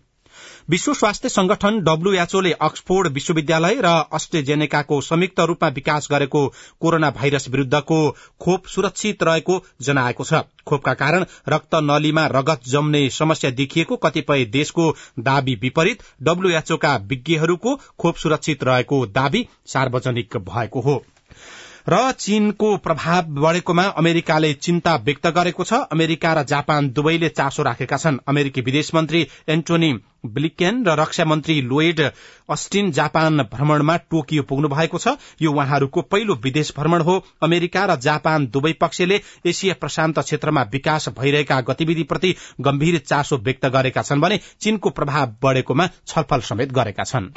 विश्व 0.70 0.94
स्वास्थ्य 0.94 1.30
संगठन 1.30 1.80
डब्ल्यूएचओले 1.80 2.52
अक्सफोर्ड 2.62 3.08
विश्वविद्यालय 3.08 3.82
र 3.82 3.86
अस्ट्रेजेनेकाको 4.14 5.00
संयुक्त 5.02 5.40
रूपमा 5.40 5.70
विकास 5.70 6.08
गरेको 6.12 6.46
कोरोना 6.82 7.10
भाइरस 7.12 7.48
विरूद्धको 7.50 8.00
खोप 8.42 8.68
सुरक्षित 8.68 9.24
रहेको 9.24 9.62
जनाएको 9.82 10.24
छ। 10.24 10.42
खोपका 10.68 10.94
कारण 10.94 11.26
रक्त 11.50 11.76
नलीमा 11.84 12.26
रगत 12.28 12.62
जम्ने 12.68 13.10
समस्या 13.10 13.52
देखिएको 13.52 13.96
कतिपय 13.98 14.46
देशको 14.52 14.92
दावी 15.20 15.56
विपरीत 15.62 16.04
डब्ल्यूएचओका 16.24 16.96
विज्ञहरूको 17.06 17.76
खोप 18.00 18.16
सुरक्षित 18.16 18.64
रहेको 18.64 19.06
दावी 19.06 19.48
सार्वजनिक 19.66 20.38
भएको 20.38 20.82
हो। 20.82 21.04
र 21.88 22.12
चीनको 22.12 22.76
प्रभाव 22.78 23.24
बढ़ेकोमा 23.36 23.84
अमेरिकाले 23.98 24.54
चिन्ता 24.56 24.96
व्यक्त 25.06 25.28
गरेको 25.30 25.64
छ। 25.64 25.74
अमेरिका 25.92 26.34
र 26.34 26.44
जापान 26.44 26.90
दुवैले 26.90 27.30
चासो 27.30 27.64
राखेका 27.64 27.98
छन्। 27.98 28.20
अमेरिकी 28.28 28.62
विदेश 28.62 28.94
मन्त्री 28.96 29.28
एन्टोनी 29.50 29.94
ब्लिकेन 30.26 30.84
र 30.86 30.96
रक्षा 31.00 31.26
मन्त्री 31.26 31.62
लोएड 31.62 32.00
अस्टिन 32.50 32.92
जापान 32.92 33.42
भ्रमणमा 33.54 33.98
टोकियो 33.98 34.44
पुग्नु 34.44 34.68
भएको 34.70 34.98
छ। 34.98 35.16
यो 35.42 35.52
उहाँहरूको 35.52 36.02
पहिलो 36.04 36.36
विदेश 36.44 36.74
भ्रमण 36.78 37.02
हो। 37.02 37.20
अमेरिका 37.44 37.86
र 37.86 37.96
जापान 38.00 38.48
दुवै 38.48 38.74
पक्षले 38.74 39.22
एसिया 39.46 39.76
प्रशान्त 39.80 40.20
क्षेत्रमा 40.20 40.64
विकास 40.72 41.10
भइरहेका 41.20 41.60
गतिविधिप्रति 41.62 42.36
गम्भीर 42.62 42.98
चासो 43.04 43.38
व्यक्त 43.40 43.66
गरेका 43.68 44.02
छन् 44.02 44.22
भने 44.22 44.40
चीनको 44.62 44.90
प्रभाव 44.92 45.36
बढ़ेकोमा 45.44 45.90
छलफल 46.08 46.40
समेत 46.42 46.72
गरेका 46.72 47.04
छन्। 47.04 47.32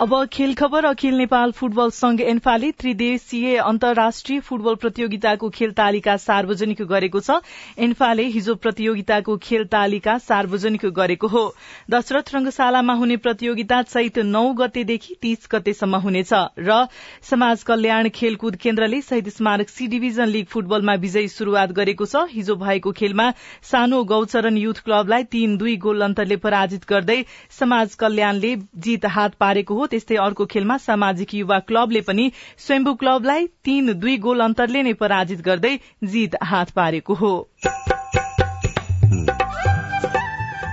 अब 0.00 0.12
खेल 0.32 0.52
खबर 0.54 0.84
अखिल 0.84 1.14
नेपाल 1.14 1.52
फुटबल 1.52 1.88
संघ 1.90 2.20
एन्फाले 2.22 2.70
त्रिदेशीय 2.72 3.56
अन्तर्राष्ट्रिय 3.58 4.40
फुटबल 4.40 4.74
प्रतियोगिताको 4.74 5.48
खेल 5.50 5.70
तालिका 5.72 6.16
सार्वजनिक 6.16 6.82
गरेको 6.84 7.20
छ। 7.20 7.38
एन्फाले 7.78 8.26
हिजो 8.28 8.54
प्रतियोगिताको 8.56 9.36
खेल 9.38 9.64
तालिका 9.66 10.16
सार्वजनिक 10.18 10.84
गरेको 10.98 11.28
हो। 11.28 11.42
दशरथ 11.90 12.30
रंगशालामा 12.34 12.94
हुने 12.94 13.16
प्रतियोगिता 13.18 13.80
चैत 13.84 14.18
नौ 14.28 14.44
गतेदेखि 14.54 15.16
तीस 15.22 15.48
गतेसम्म 15.50 15.96
हुनेछ 15.98 16.32
र 16.60 16.78
समाज 17.24 17.62
कल्याण 17.64 18.08
खेलकुद 18.14 18.56
केन्द्रले 18.62 19.02
शहीद 19.02 19.28
स्मारक 19.30 19.68
सी 19.70 19.86
डिभिजन 19.88 20.28
लीग 20.28 20.46
फुटबलमा 20.46 20.94
विजयी 20.98 21.28
शुरूआत 21.30 21.72
गरेको 21.72 22.06
छ। 22.06 22.24
हिजो 22.30 22.56
भएको 22.56 22.92
खेलमा 22.92 23.28
सानो 23.64 24.02
गौचरण 24.06 24.56
युथ 24.58 24.84
क्लबलाई 24.86 25.28
तीन 25.34 25.58
दुई 25.58 25.76
गोल 25.80 26.08
अन्तरले 26.08 26.40
पराजित 26.46 26.88
गर्दै 26.88 27.20
समाज 27.58 27.94
कल्याणले 27.98 28.54
जीत 28.80 29.10
हात 29.10 29.38
पारेको 29.40 29.74
हो। 29.74 29.86
त्यस्तै 29.90 30.16
अर्को 30.22 30.46
खेलमा 30.46 30.76
सामाजिक 30.78 31.34
युवा 31.34 31.58
क्लबले 31.68 32.00
पनि 32.06 32.30
स्वयम्भू 32.58 32.94
क्लबलाई 32.94 33.46
तीन 33.64 33.92
दुई 33.98 34.16
गोल 34.18 34.40
अन्तरले 34.40 34.82
नै 34.82 34.92
पराजित 35.00 35.40
गर्दै 35.42 35.74
जीत 36.06 36.36
हात 36.44 36.70
पारेको 36.72 37.14
हो। 37.14 37.32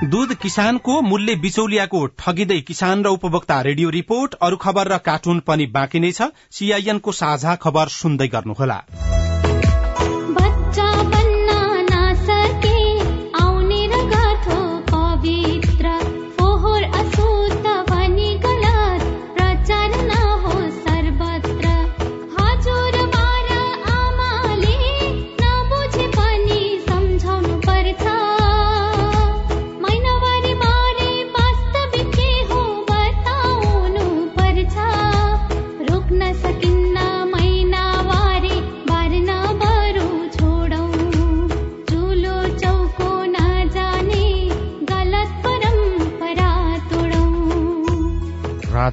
दूध 0.06 0.34
किसानको 0.36 0.96
मूल्य 1.02 1.36
बिचौलियाको 1.36 2.00
ठगिँदै 2.20 2.60
किसान 2.62 3.04
र 3.04 3.14
उपभोक्ता 3.16 3.60
रेडियो 3.62 3.90
रिपोर्ट 3.92 4.36
अरू 4.42 4.58
खबर 4.58 4.88
र 4.88 4.98
कार्टुन 5.06 5.40
पनि 5.48 5.66
बाँकी 5.74 6.00
नै 6.00 6.12
छ। 6.12 6.30
सीआईएनको 6.52 7.12
साझा 7.14 7.56
खबर 7.58 7.94
सुन्दै 7.94 8.28
गर्नुहोला। 8.28 8.80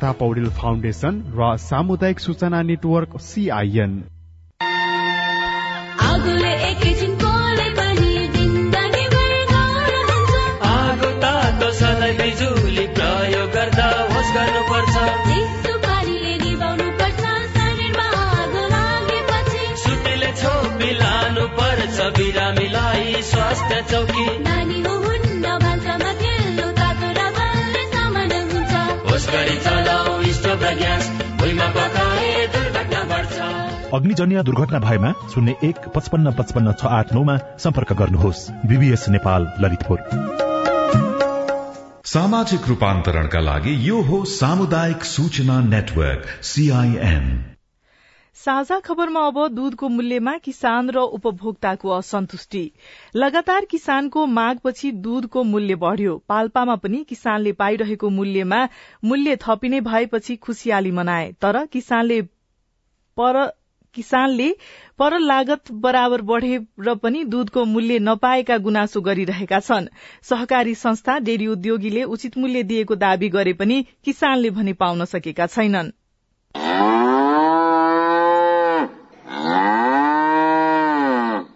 राधा 0.03 0.19
पौडेल 0.19 0.51
फाउन्डेशन 0.51 1.15
र 1.38 1.57
सामुदायिक 1.62 2.19
सूचना 2.21 2.61
नेटवर्क 2.67 3.11
सिआइएन 3.23 3.93
बिजुली 12.12 12.87
प्रयोग 12.97 13.49
गर्दा 13.55 13.87
होस 14.11 14.29
गर्नुपर्छ। 14.37 14.95
सुटीले 19.83 20.31
छोपी 20.43 20.91
लानु 20.99 21.45
पर्छ 21.57 21.99
बिरामीलाई 22.19 23.23
स्वास्थ्य 23.31 23.77
चौकी। 23.91 24.27
नानी 24.45 24.79
हुन्न 24.83 25.45
भान्सामा 25.65 26.12
खेल्नु 26.23 26.67
तातो 26.81 27.09
र 27.19 27.21
बलले 27.38 27.85
सामान 27.95 28.33
हुन्छ। 28.51 28.73
होस 29.09 29.25
गरी 29.33 29.57
चलाऊ 29.57 29.62
स्टोभ 29.62 29.69
र 29.69 29.72
ग्यास 30.75 31.11
भुइँमा 31.41 31.69
पकाए 31.71 32.47
दुर्घटना 32.47 33.03
बढ्छ। 33.05 33.39
अग्निजन्य 33.95 34.43
दुर्घटना 34.43 34.79
भएमा 34.79 35.13
शून्य 35.35 35.57
एक 35.65 35.89
पचपन्न 35.95 36.33
पचपन्न 36.33 36.73
छ 36.73 36.85
आठ 36.99 37.13
नौमा 37.13 37.37
सम्पर्क 37.59 37.93
गर्नुहोस्। 37.93 38.51
बीबीएस 38.67 39.09
नेपाल 39.09 39.53
ललितपुर। 39.61 39.99
सामाजिक 42.07 42.69
रूपान्तरणका 42.69 43.41
लागि 43.41 43.89
यो 43.89 44.03
हो 44.03 44.25
सामुदायिक 44.25 45.05
सूचना 45.05 45.61
नेटवर्क 45.61 46.27
सीआईएन 46.43 47.52
साझा 48.37 48.79
खबरमा 48.81 49.21
अब 49.27 49.37
दूधको 49.49 49.88
मूल्यमा 49.88 50.37
किसान 50.38 50.90
र 50.90 50.99
उपभोक्ताको 51.16 51.88
असन्तुष्टि। 51.88 52.62
लगातार 53.16 53.64
किसानको 53.64 54.25
मागपछि 54.27 54.90
दूधको 55.03 55.42
मूल्य 55.45 55.75
बढ़्यो। 55.75 56.16
पाल्पामा 56.29 56.77
पनि 56.77 57.03
किसानले 57.09 57.53
पाइरहेको 57.53 58.11
मूल्यमा 58.11 58.61
मूल्य 59.05 59.37
थपिने 59.37 59.81
भएपछि 59.81 60.37
खुशियाली 60.38 60.90
मनाए। 60.90 61.31
तर 61.33 61.64
किसानले 61.66 62.21
पर 63.16 63.40
किसानले 63.95 64.49
पर 64.99 65.18
लागत 65.18 65.73
बराबर 65.81 66.23
बढ़ेर 66.23 66.95
पनि 66.95 67.25
दूधको 67.25 67.64
मूल्य 67.64 67.99
नपाएका 67.99 68.59
गुनासो 68.59 69.01
गरिरहेका 69.01 69.61
छन्। 69.61 69.88
सहकारी 70.23 70.75
संस्था 70.75 71.18
डेरी 71.21 71.47
उद्योगीले 71.47 72.05
उचित 72.05 72.38
मूल्य 72.38 72.62
दिएको 72.62 72.95
दावी 72.97 73.29
गरे 73.29 73.53
पनि 73.53 73.85
किसानले 74.05 74.51
भने 74.51 74.73
पाउन 74.73 75.05
सकेका 75.05 75.47
छैनन्। 75.47 75.92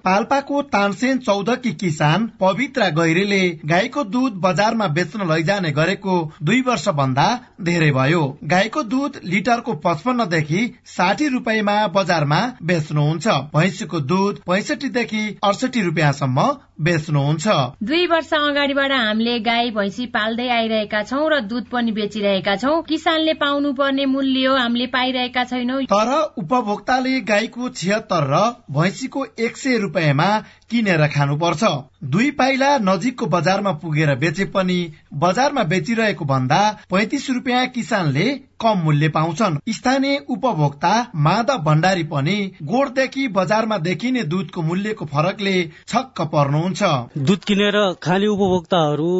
पाल्पाको 0.06 0.60
तानसेन 0.72 1.18
चौधकी 1.18 1.70
किसान 1.74 2.26
पवित्र 2.40 2.88
गैरेले 2.98 3.38
गाईको 3.64 4.02
दूध 4.06 4.32
बजारमा 4.40 4.86
बेच्न 4.88 5.26
लैजाने 5.30 5.70
गरेको 5.70 6.18
दुई 6.42 6.60
वर्ष 6.60 6.88
भन्दा 6.98 7.24
धेरै 7.60 7.90
भयो। 7.90 8.20
गाईको 8.44 8.82
दूध 8.92 9.18
लिटरको 9.24 9.72
पचपन्नदेखि 9.86 10.60
साठी 10.86 11.28
रुपियाँमा 11.28 11.76
बजारमा 11.96 12.40
बेच्नुहुन्छ। 12.62 13.26
भैँसीको 13.56 14.00
दूध 14.12 14.38
पैसठीदेखि 14.46 15.24
अडसठी 15.44 15.82
रुपियाँसम्म 15.82 16.46
बेच्नुहुन्छ। 16.80 17.46
दुई 17.82 18.06
वर्ष 18.06 18.32
अगाडिबाट 18.34 18.92
हामीले 18.92 19.38
गाई 19.40 19.70
भैँसी 19.70 20.06
पाल्दै 20.06 20.48
आइरहेका 20.48 21.02
छौँ 21.02 21.28
र 21.30 21.40
दूध 21.40 21.64
पनि 21.64 21.92
बेचिरहेका 21.92 22.56
छौँ। 22.56 22.82
किसानले 22.82 23.34
पाउनु 23.34 23.72
पर्ने 23.72 24.06
मूल्य 24.06 24.56
हामीले 24.58 24.86
पाइरहेका 24.86 25.44
छैनौँ। 25.44 25.82
तर 25.84 26.12
उपभोक्ताले 26.38 27.20
गाईको 27.20 27.68
छिहत्तर 27.68 28.28
र 28.30 28.42
भैँसीको 28.70 29.26
एक 29.38 29.56
सय 29.56 29.78
रुपियाँमा 29.78 30.28
किनेर 30.70 31.06
खानुपर्छ। 31.08 31.64
दुई 32.06 32.30
पाइला 32.30 32.66
नजिकको 32.78 33.26
बजारमा 33.26 33.70
पुगेर 33.82 34.14
बेचे 34.14 34.44
पनि 34.54 34.76
बजारमा 35.14 35.62
बेचिरहेको 35.64 36.24
भन्दा 36.24 36.58
पैतिस 36.90 37.28
रुपियाँ 37.30 37.66
किसानले 37.68 38.26
कम 38.60 38.78
मूल्य 38.78 39.08
पाउँछन्। 39.08 39.56
स्थानीय 39.72 40.16
उपभोक्ता 40.28 40.92
माधव 41.18 41.62
भण्डारी 41.62 42.02
पनि 42.04 42.36
गोठदेखि 42.62 43.26
बजारमा 43.28 43.78
देखिने 43.78 44.22
दूधको 44.24 44.62
मूल्यको 44.62 45.04
फरकले 45.06 45.56
छक्क 45.88 46.20
पर्नुहुन्छ। 46.34 46.82
दुध 47.20 47.44
किनेर 47.44 47.78
खाने 48.02 48.26
उपभोक्ताहरू 48.26 49.10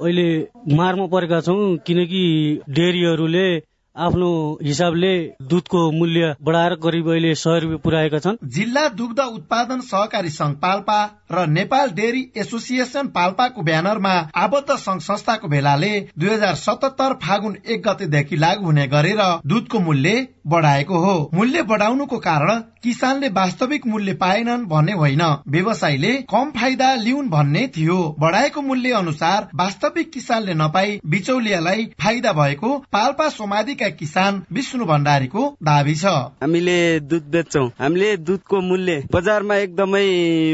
अहिले 0.00 0.28
मारमा 0.74 1.06
परेका 1.06 1.40
छौँ 1.40 1.76
किनकि 1.86 2.24
डेरीहरूले 2.70 3.48
आफ्नो 3.96 4.58
हिसाबले 4.62 5.12
दुधको 5.42 5.90
मूल्य 5.92 6.34
बढाएर 6.42 6.74
करिब 6.74 7.08
अहिले 7.10 7.34
सय 7.34 7.58
रुपियाँ 7.60 7.78
पुर्याएका 7.78 8.18
छन्। 8.18 8.36
जिल्ला 8.48 8.86
दुग्ध 8.90 9.20
उत्पादन 9.20 9.80
सहकारी 9.80 10.30
संघ 10.30 10.54
पाल्पा 10.56 10.98
र 11.32 11.46
नेपाल 11.48 11.90
डेरी 11.90 12.22
एसोसिएसन 12.36 13.06
पाल्पाको 13.08 13.62
ब्यानरमा 13.62 14.12
आबद्ध 14.36 14.76
संघ 14.76 15.00
संस्थाको 15.00 15.48
भेलाले 15.48 15.90
दुई 16.18 16.28
हजार 16.28 16.54
सतहत्तर 16.54 17.14
फागुन 17.22 17.56
एक 17.66 17.82
गतेदेखि 17.82 18.36
लागू 18.36 18.64
हुने 18.64 18.86
गरेर 18.86 19.22
दुधको 19.46 19.80
मूल्य 19.80 20.26
बढाएको 20.46 20.98
हो। 20.98 21.30
मूल्य 21.34 21.62
बढाउनुको 21.62 22.18
कारण 22.18 22.60
किसानले 22.82 23.28
वास्तविक 23.30 23.86
मूल्य 23.86 24.12
पाएनन् 24.14 24.64
भन्ने 24.66 24.92
होइन। 24.92 25.22
व्यवसायीले 25.48 26.12
कम 26.30 26.50
फाइदा 26.50 26.94
लिउन् 26.94 27.28
भन्ने 27.30 27.66
थियो। 27.76 27.98
बढाएको 28.20 28.62
मूल्य 28.62 28.92
अनुसार 28.92 29.48
वास्तविक 29.54 30.10
किसानले 30.12 30.54
नपाई 30.54 30.98
बिचौलियालाई 31.06 31.84
फाइदा 32.00 32.32
भएको 32.32 32.76
पाल्पा 32.92 33.28
सोमादिका 33.28 33.88
किसान 33.90 34.42
विष्णु 34.52 34.84
भण्डारीको 34.84 35.42
दावी 35.62 35.94
छ। 35.94 36.04
हामीले 36.42 36.78
दुध 37.00 37.24
बेच्छौ। 37.30 37.64
हामीले 37.80 38.16
दुधको 38.16 38.60
मूल्य 38.60 39.02
बजारमा 39.12 39.56
एकदमै 39.56 40.06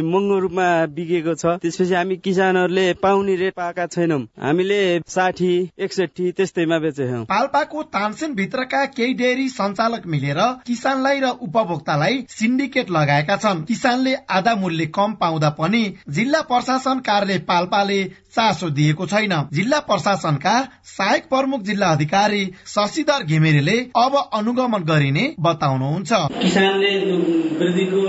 महँगो 0.04 0.38
रूपमा 0.38 0.68
बिकेको 0.86 1.34
छ। 1.34 1.58
त्यसपछि 1.62 1.94
हामी 1.94 2.16
किसानहरूले 2.16 2.92
पाउने 3.02 3.36
रेट 3.36 3.54
पाएका 3.54 3.86
छैनौँ। 3.86 4.20
हामीले 4.42 4.80
साठी 5.08 5.52
एकसठी 5.78 6.30
त्यस्तैमा 6.32 6.78
बेचेछौँ। 6.78 7.24
पाल्पाको 7.24 7.82
तानसेन 7.82 8.34
भित्रका 8.34 8.84
केही 8.96 9.14
डेरी 9.14 9.48
सञ्चालक 9.48 10.06
मिलेर 10.06 10.40
किसानलाई 10.66 11.20
र 11.20 11.28
उपभोक्तालाई 11.40 12.24
सिन्डिकेट 12.30 12.90
लगाएका 12.90 13.36
छन्। 13.36 13.64
किसानले 13.64 14.14
आधा 14.30 14.54
मूल्य 14.54 14.86
कम 14.86 15.12
पाउँदा 15.20 15.50
पनि 15.50 15.84
जिल्ला 16.08 16.40
प्रशासन 16.42 16.98
कार्यालय 17.00 17.38
पाल्पाले 17.48 18.02
चासो 18.36 18.68
दिएको 18.70 19.06
छैन। 19.06 19.32
जिल्ला 19.52 19.78
प्रशासनका 19.80 20.54
सहायक 20.86 21.28
प्रमुख 21.28 21.62
जिल्ला 21.62 21.86
अधिकारी 21.86 22.44
शशिधर 22.66 23.15
घिमिरेले 23.24 23.76
अब 23.96 24.14
अनुगमन 24.34 24.82
गरिने 24.84 25.24
बताउनुहुन्छ। 25.40 26.12
किसानले 26.42 26.90
वृद्धिको 27.58 28.02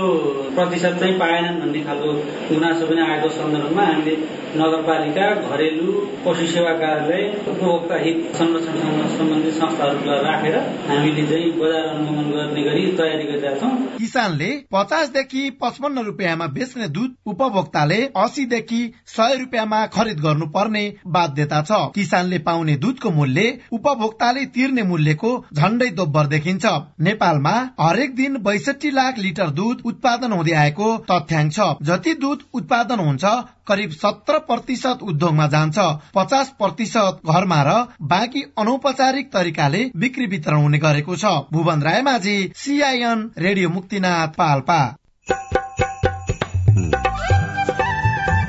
प्रतिशत 0.54 0.96
चाहिँ 1.00 1.14
पाएनन् 1.18 1.60
भन्ने 1.60 1.80
खालको 1.84 2.12
गुनासो 2.48 2.86
पनि 2.86 3.00
आएको 3.02 3.28
सन्दर्भमा 3.30 3.84
हामीले 3.84 4.16
नगरपालिका 4.56 5.26
घरेलु 5.48 5.92
पशु 6.24 6.46
सेवा 6.46 6.72
कार्यालय 6.78 7.22
उपभोक्ता 7.48 7.96
हित 7.96 8.18
संरक्षण 8.36 8.76
सम्बन्धी 9.18 9.50
संस्थाहरूलाई 9.50 10.20
राखेर 10.22 10.56
हामीले 10.88 11.26
चाहिँ 11.26 11.50
बजार 11.58 11.84
अनुगमन 11.86 12.30
गर्ने 12.30 12.62
गरी 12.62 12.86
तयारी 12.98 13.24
गरिरहेका 13.24 13.58
छौँ। 13.60 13.98
किसानले 13.98 14.50
पचासदेखि 14.72 15.42
पचपन्न 15.62 16.04
रुपियाँमा 16.04 16.46
बेच्ने 16.56 16.88
दुध 16.88 17.14
उपभोक्ताले 17.26 18.00
असीदेखि 18.16 18.80
सय 19.06 19.36
रुपियाँमा 19.40 19.84
खरिद 19.96 20.20
गर्नुपर्ने 20.20 20.84
बाध्यता 21.06 21.62
छ। 21.62 21.80
किसानले 21.94 22.38
पाउने 22.48 22.76
दुधको 22.76 23.10
मूल्य 23.10 23.46
उपभोक्ताले 23.72 24.44
तिर्ने 24.54 24.82
मूल्यको 24.98 25.30
झण्डै 25.54 25.88
दोब्बर 25.94 26.26
देखिन्छ। 26.28 26.66
नेपालमा 27.00 27.54
हरेक 27.80 28.14
दिन 28.16 28.36
बैसठी 28.42 28.90
लाख 28.92 29.18
लिटर 29.18 29.50
दुध 29.58 29.82
उत्पादन 29.84 30.32
हुँदै 30.32 30.54
आएको 30.58 30.88
तथ्याङ्क 31.10 31.52
छ। 31.52 31.68
जति 31.82 32.14
दुध 32.16 32.42
उत्पादन 32.54 33.00
हुन्छ 33.00 33.34
करिब 33.68 33.90
सत्र 33.94 34.38
प्रतिशत 34.48 35.02
उद्योगमा 35.04 35.46
जान्छ। 35.48 35.78
पचास 36.14 36.52
प्रतिशत 36.58 37.20
घरमा 37.26 37.62
र 37.62 37.76
बाँकी 38.08 38.42
अनौपचारिक 38.58 39.32
तरिकाले 39.32 39.84
बिक्री 39.96 40.26
वितरण 40.26 40.62
हुने 40.62 40.78
गरेको 40.78 41.16
छ। 41.16 41.36
Bhuwan 41.52 41.82
Raimajhi 41.82 42.36
CIN 42.56 43.30
radio 43.38 43.68
Muktinath 43.70 44.38
Palpa. 44.38 44.80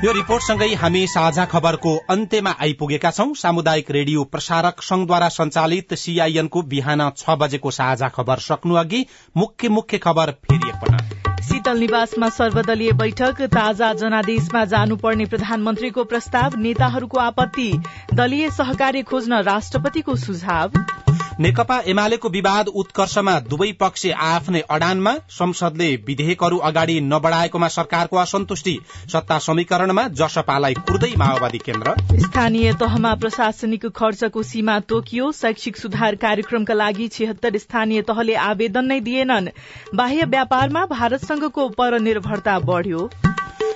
यो 0.00 0.12
रिपोर्टसँगै 0.12 0.66
हामी 0.74 1.00
साझा 1.06 1.44
खबरको 1.44 1.90
अन्त्यमा 2.10 2.52
आइपुगेका 2.60 3.10
छौं। 3.10 3.32
सामुदायिक 3.34 3.90
रेडियो 3.90 4.22
प्रसारक 4.26 4.80
संघद्वारा 4.82 5.28
संचालित 5.28 5.92
सीआईएनको 5.94 6.62
बिहान 6.70 7.02
छ 7.16 7.36
बजेको 7.36 7.70
साझा 7.70 8.08
खबर 8.08 8.38
सक्नु 8.38 8.74
अघि 8.74 9.04
मुख्य 9.36 9.68
मुख्य 9.68 9.98
खबर 9.98 10.30
फेरि 10.46 10.68
एकपटक। 10.68 11.42
शीतल 11.42 11.78
निवासमा 11.78 12.28
सर्वदलीय 12.30 12.92
बैठक 12.94 13.42
ताजा 13.52 13.92
जनादेशमा 13.94 14.64
जानुपर्ने 14.72 15.26
प्रधानमन्त्रीको 15.26 16.04
प्रस्ताव 16.04 16.56
नेताहरूको 16.58 17.20
आपत्ति 17.20 17.70
दलीय 18.14 18.50
सहकारी 18.50 19.02
खोज्न 19.02 19.42
राष्ट्रपतिको 19.44 20.16
सुझाव। 20.16 21.09
नेकपा 21.40 21.76
एमालेको 21.86 22.28
विवाद 22.28 22.66
उत्कर्षमा 22.68 23.34
दुवै 23.40 23.68
पक्ष 23.72 24.02
आफ्नै 24.22 24.60
अडानमा 24.70 25.12
संसदले 25.30 25.86
विधेयकहरू 26.06 26.58
अगाडि 26.60 26.96
नबढ़ाएकोमा 27.02 27.68
सरकारको 27.68 28.16
असन्तुष्टि। 28.16 28.74
सत्ता 29.12 29.38
समीकरणमा 29.38 30.04
जसपालाई 30.20 30.74
कुर्दै 30.82 31.10
माओवादी 31.16 31.58
केन्द्र। 31.58 31.94
स्थानीय 32.20 32.72
तहमा 32.74 33.14
प्रशासनिक 33.14 33.86
खर्चको 33.96 34.42
सीमा 34.42 34.78
तोकियो। 34.88 35.32
शैक्षिक 35.32 35.76
सुधार 35.76 36.20
कार्यक्रमका 36.20 36.74
लागि 36.74 37.08
छिहत्तर 37.08 37.58
स्थानीय 37.58 38.02
तहले 38.02 38.34
आवेदन 38.44 38.84
नै 38.84 39.00
दिएनन्। 39.00 39.48
बाह्य 39.94 40.24
व्यापारमा 40.28 40.86
भारतसँगको 40.92 41.68
परनिर्भरता 41.80 42.58
बढ़्यो। 42.68 43.10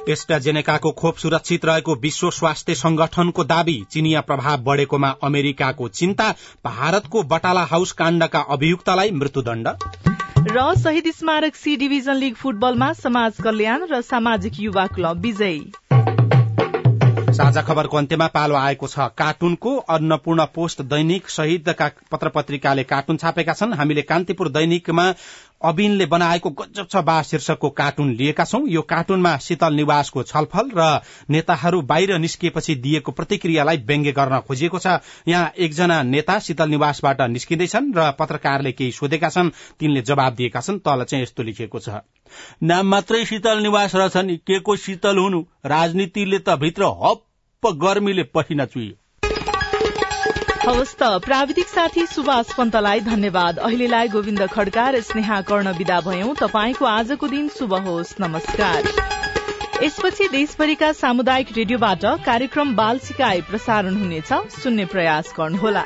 एस्ट्राजेनेकाको 0.08 0.90
खोप 0.92 1.16
सुरक्षित 1.16 1.64
रहेको 1.64 1.94
विश्व 1.94 2.30
स्वास्थ्य 2.30 2.74
संगठनको 2.74 3.44
दावी 3.44 3.76
चिनिया 3.90 4.20
प्रभाव 4.20 4.62
बढ़ेकोमा 4.62 5.10
अमेरिकाको 5.22 5.88
चिन्ता 5.88 6.30
भारतको 6.64 7.22
बटाला 7.22 7.62
हाउस 7.64 7.92
काण्डका 7.92 8.40
अभियुक्तलाई 8.48 9.10
मृत्युदण्ड। 9.10 9.68
र 10.48 10.74
शहीद 10.74 11.10
स्मारक 11.10 11.54
सी 11.54 11.76
डिभिजन 11.76 12.14
लीग 12.14 12.34
फुटबलमा 12.34 12.92
समाज 12.92 13.40
कल्याण 13.44 13.86
र 13.90 14.00
सामाजिक 14.02 14.60
युवा 14.60 14.86
क्लब 14.86 15.20
विजयी। 15.20 15.72
साझा 17.34 17.62
खबरको 17.62 17.96
अन्त्यमा 17.96 18.26
पालो 18.26 18.54
आएको 18.54 18.86
छ। 18.86 19.06
कार्टुनको 19.18 19.76
अन्नपूर्ण 19.90 20.44
पोस्ट 20.54 20.82
दैनिक 20.82 21.28
सहितका 21.28 21.90
पत्र 22.10 22.28
पत्रिकाले 22.28 22.82
कार्टुन 22.84 23.16
छापेका 23.16 23.52
छन्। 23.52 23.72
हामीले 23.72 24.02
कान्तिपुर 24.02 24.48
दैनिकमा 24.48 25.06
अबिनले 25.60 26.06
बनाएको 26.06 26.50
गजब 26.50 26.86
छ 26.90 26.96
बा 27.04 27.22
शीर्षकको 27.22 27.68
कार्टुन 27.70 28.10
लिएका 28.14 28.44
छौं। 28.44 28.60
यो 28.68 28.82
कार्टुनमा 28.82 29.36
शीतल 29.38 29.74
निवासको 29.74 30.22
छलफल 30.22 30.70
र 30.76 31.00
नेताहरू 31.30 31.80
बाहिर 31.82 32.18
निस्किएपछि 32.18 32.74
दिएको 32.74 33.12
प्रतिक्रियालाई 33.12 33.76
व्यङ्ग्य 33.76 34.12
गर्न 34.12 34.40
खोजिएको 34.40 34.78
छ। 34.78 34.98
यहाँ 35.28 35.52
एकजना 35.58 36.02
नेता 36.02 36.38
शीतल 36.38 36.68
निवासबाट 36.68 37.22
निस्किँदैछन् 37.30 37.92
र 37.96 38.10
पत्रकारले 38.18 38.72
केही 38.72 38.92
सोधेका 38.92 39.28
छन्। 39.28 39.50
तिनले 39.80 40.02
जवाब 40.02 40.34
दिएका 40.34 40.60
छन्। 40.60 40.78
तल 40.78 41.04
चाहिँ 41.04 41.22
यस्तो 41.22 41.42
लेखिएको 41.42 41.78
छ। 41.78 42.02
नाम 42.62 42.86
मात्रै 42.86 43.24
शीतल 43.24 43.62
निवास 43.62 43.94
रहेछ 43.94 44.16
नि? 44.16 44.36
के 44.36 44.58
को 44.58 44.76
शीतल 44.76 45.18
हुनु? 45.18 45.40
राजनीतिले 45.66 46.38
त 46.38 46.58
भित्र 46.60 46.92
हप्प 47.04 47.72
गर्मीले 47.80 48.22
पसिना 48.34 48.64
चुइयो। 48.64 49.03
हवस् 50.64 50.94
त। 50.96 51.02
प्राविधिक 51.02 51.66
साथी 51.68 52.06
सुभाष 52.06 52.52
पन्तलाई 52.52 53.00
धन्यवाद। 53.00 53.58
अहिलेलाई 53.58 54.08
गोविन्द 54.08 54.46
खड्का 54.46 54.88
र 54.90 55.00
स्नेहा 55.00 55.40
कर्ण 55.40 55.72
विदा 55.76 56.00
भयौं। 56.00 56.34
तपाईँको 56.34 56.84
आजको 56.84 57.28
दिन 57.28 57.48
शुभ 57.48 57.74
होस्। 57.74 58.14
नमस्कार। 58.20 58.88
यसपछि 59.84 60.28
देशभरिका 60.28 60.92
सामुदायिक 60.92 61.52
रेडियोबाट 61.56 62.04
कार्यक्रम 62.24 62.74
बाल 62.76 62.98
सिकाई 62.98 63.40
प्रसारण 63.42 63.94
हुनेछ। 63.94 64.32
सुन्ने 64.32 64.84
प्रयास 64.84 65.34
गर्नुहोला। 65.38 65.84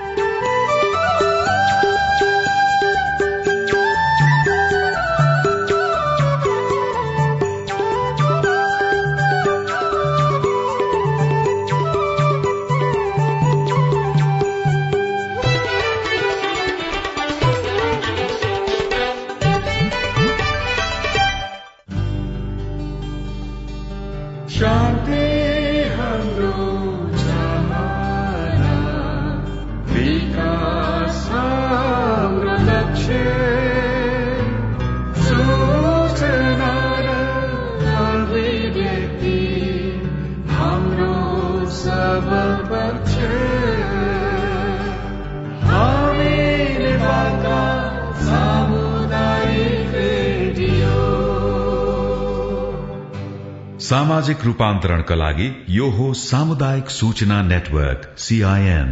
सामाजिक 53.89 54.45
रूपान्तरणका 54.45 55.15
लागि 55.15 55.47
यो 55.69 55.89
हो 55.91 56.13
सामुदायिक 56.15 56.91
सूचना 56.91 57.43
नेटवर्क 57.43 58.15
सीआईएन 58.19 58.91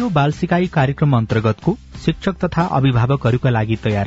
रेडियो 0.00 0.14
बाल 0.14 0.32
सिकाई 0.32 0.66
कार्यक्रम 0.74 1.16
अन्तर्गतको 1.16 1.74
शिक्षक 2.04 2.36
तथा 2.44 2.62
अभिभावकहरूका 2.76 3.50
लागि 3.50 3.76
तयार 3.84 4.06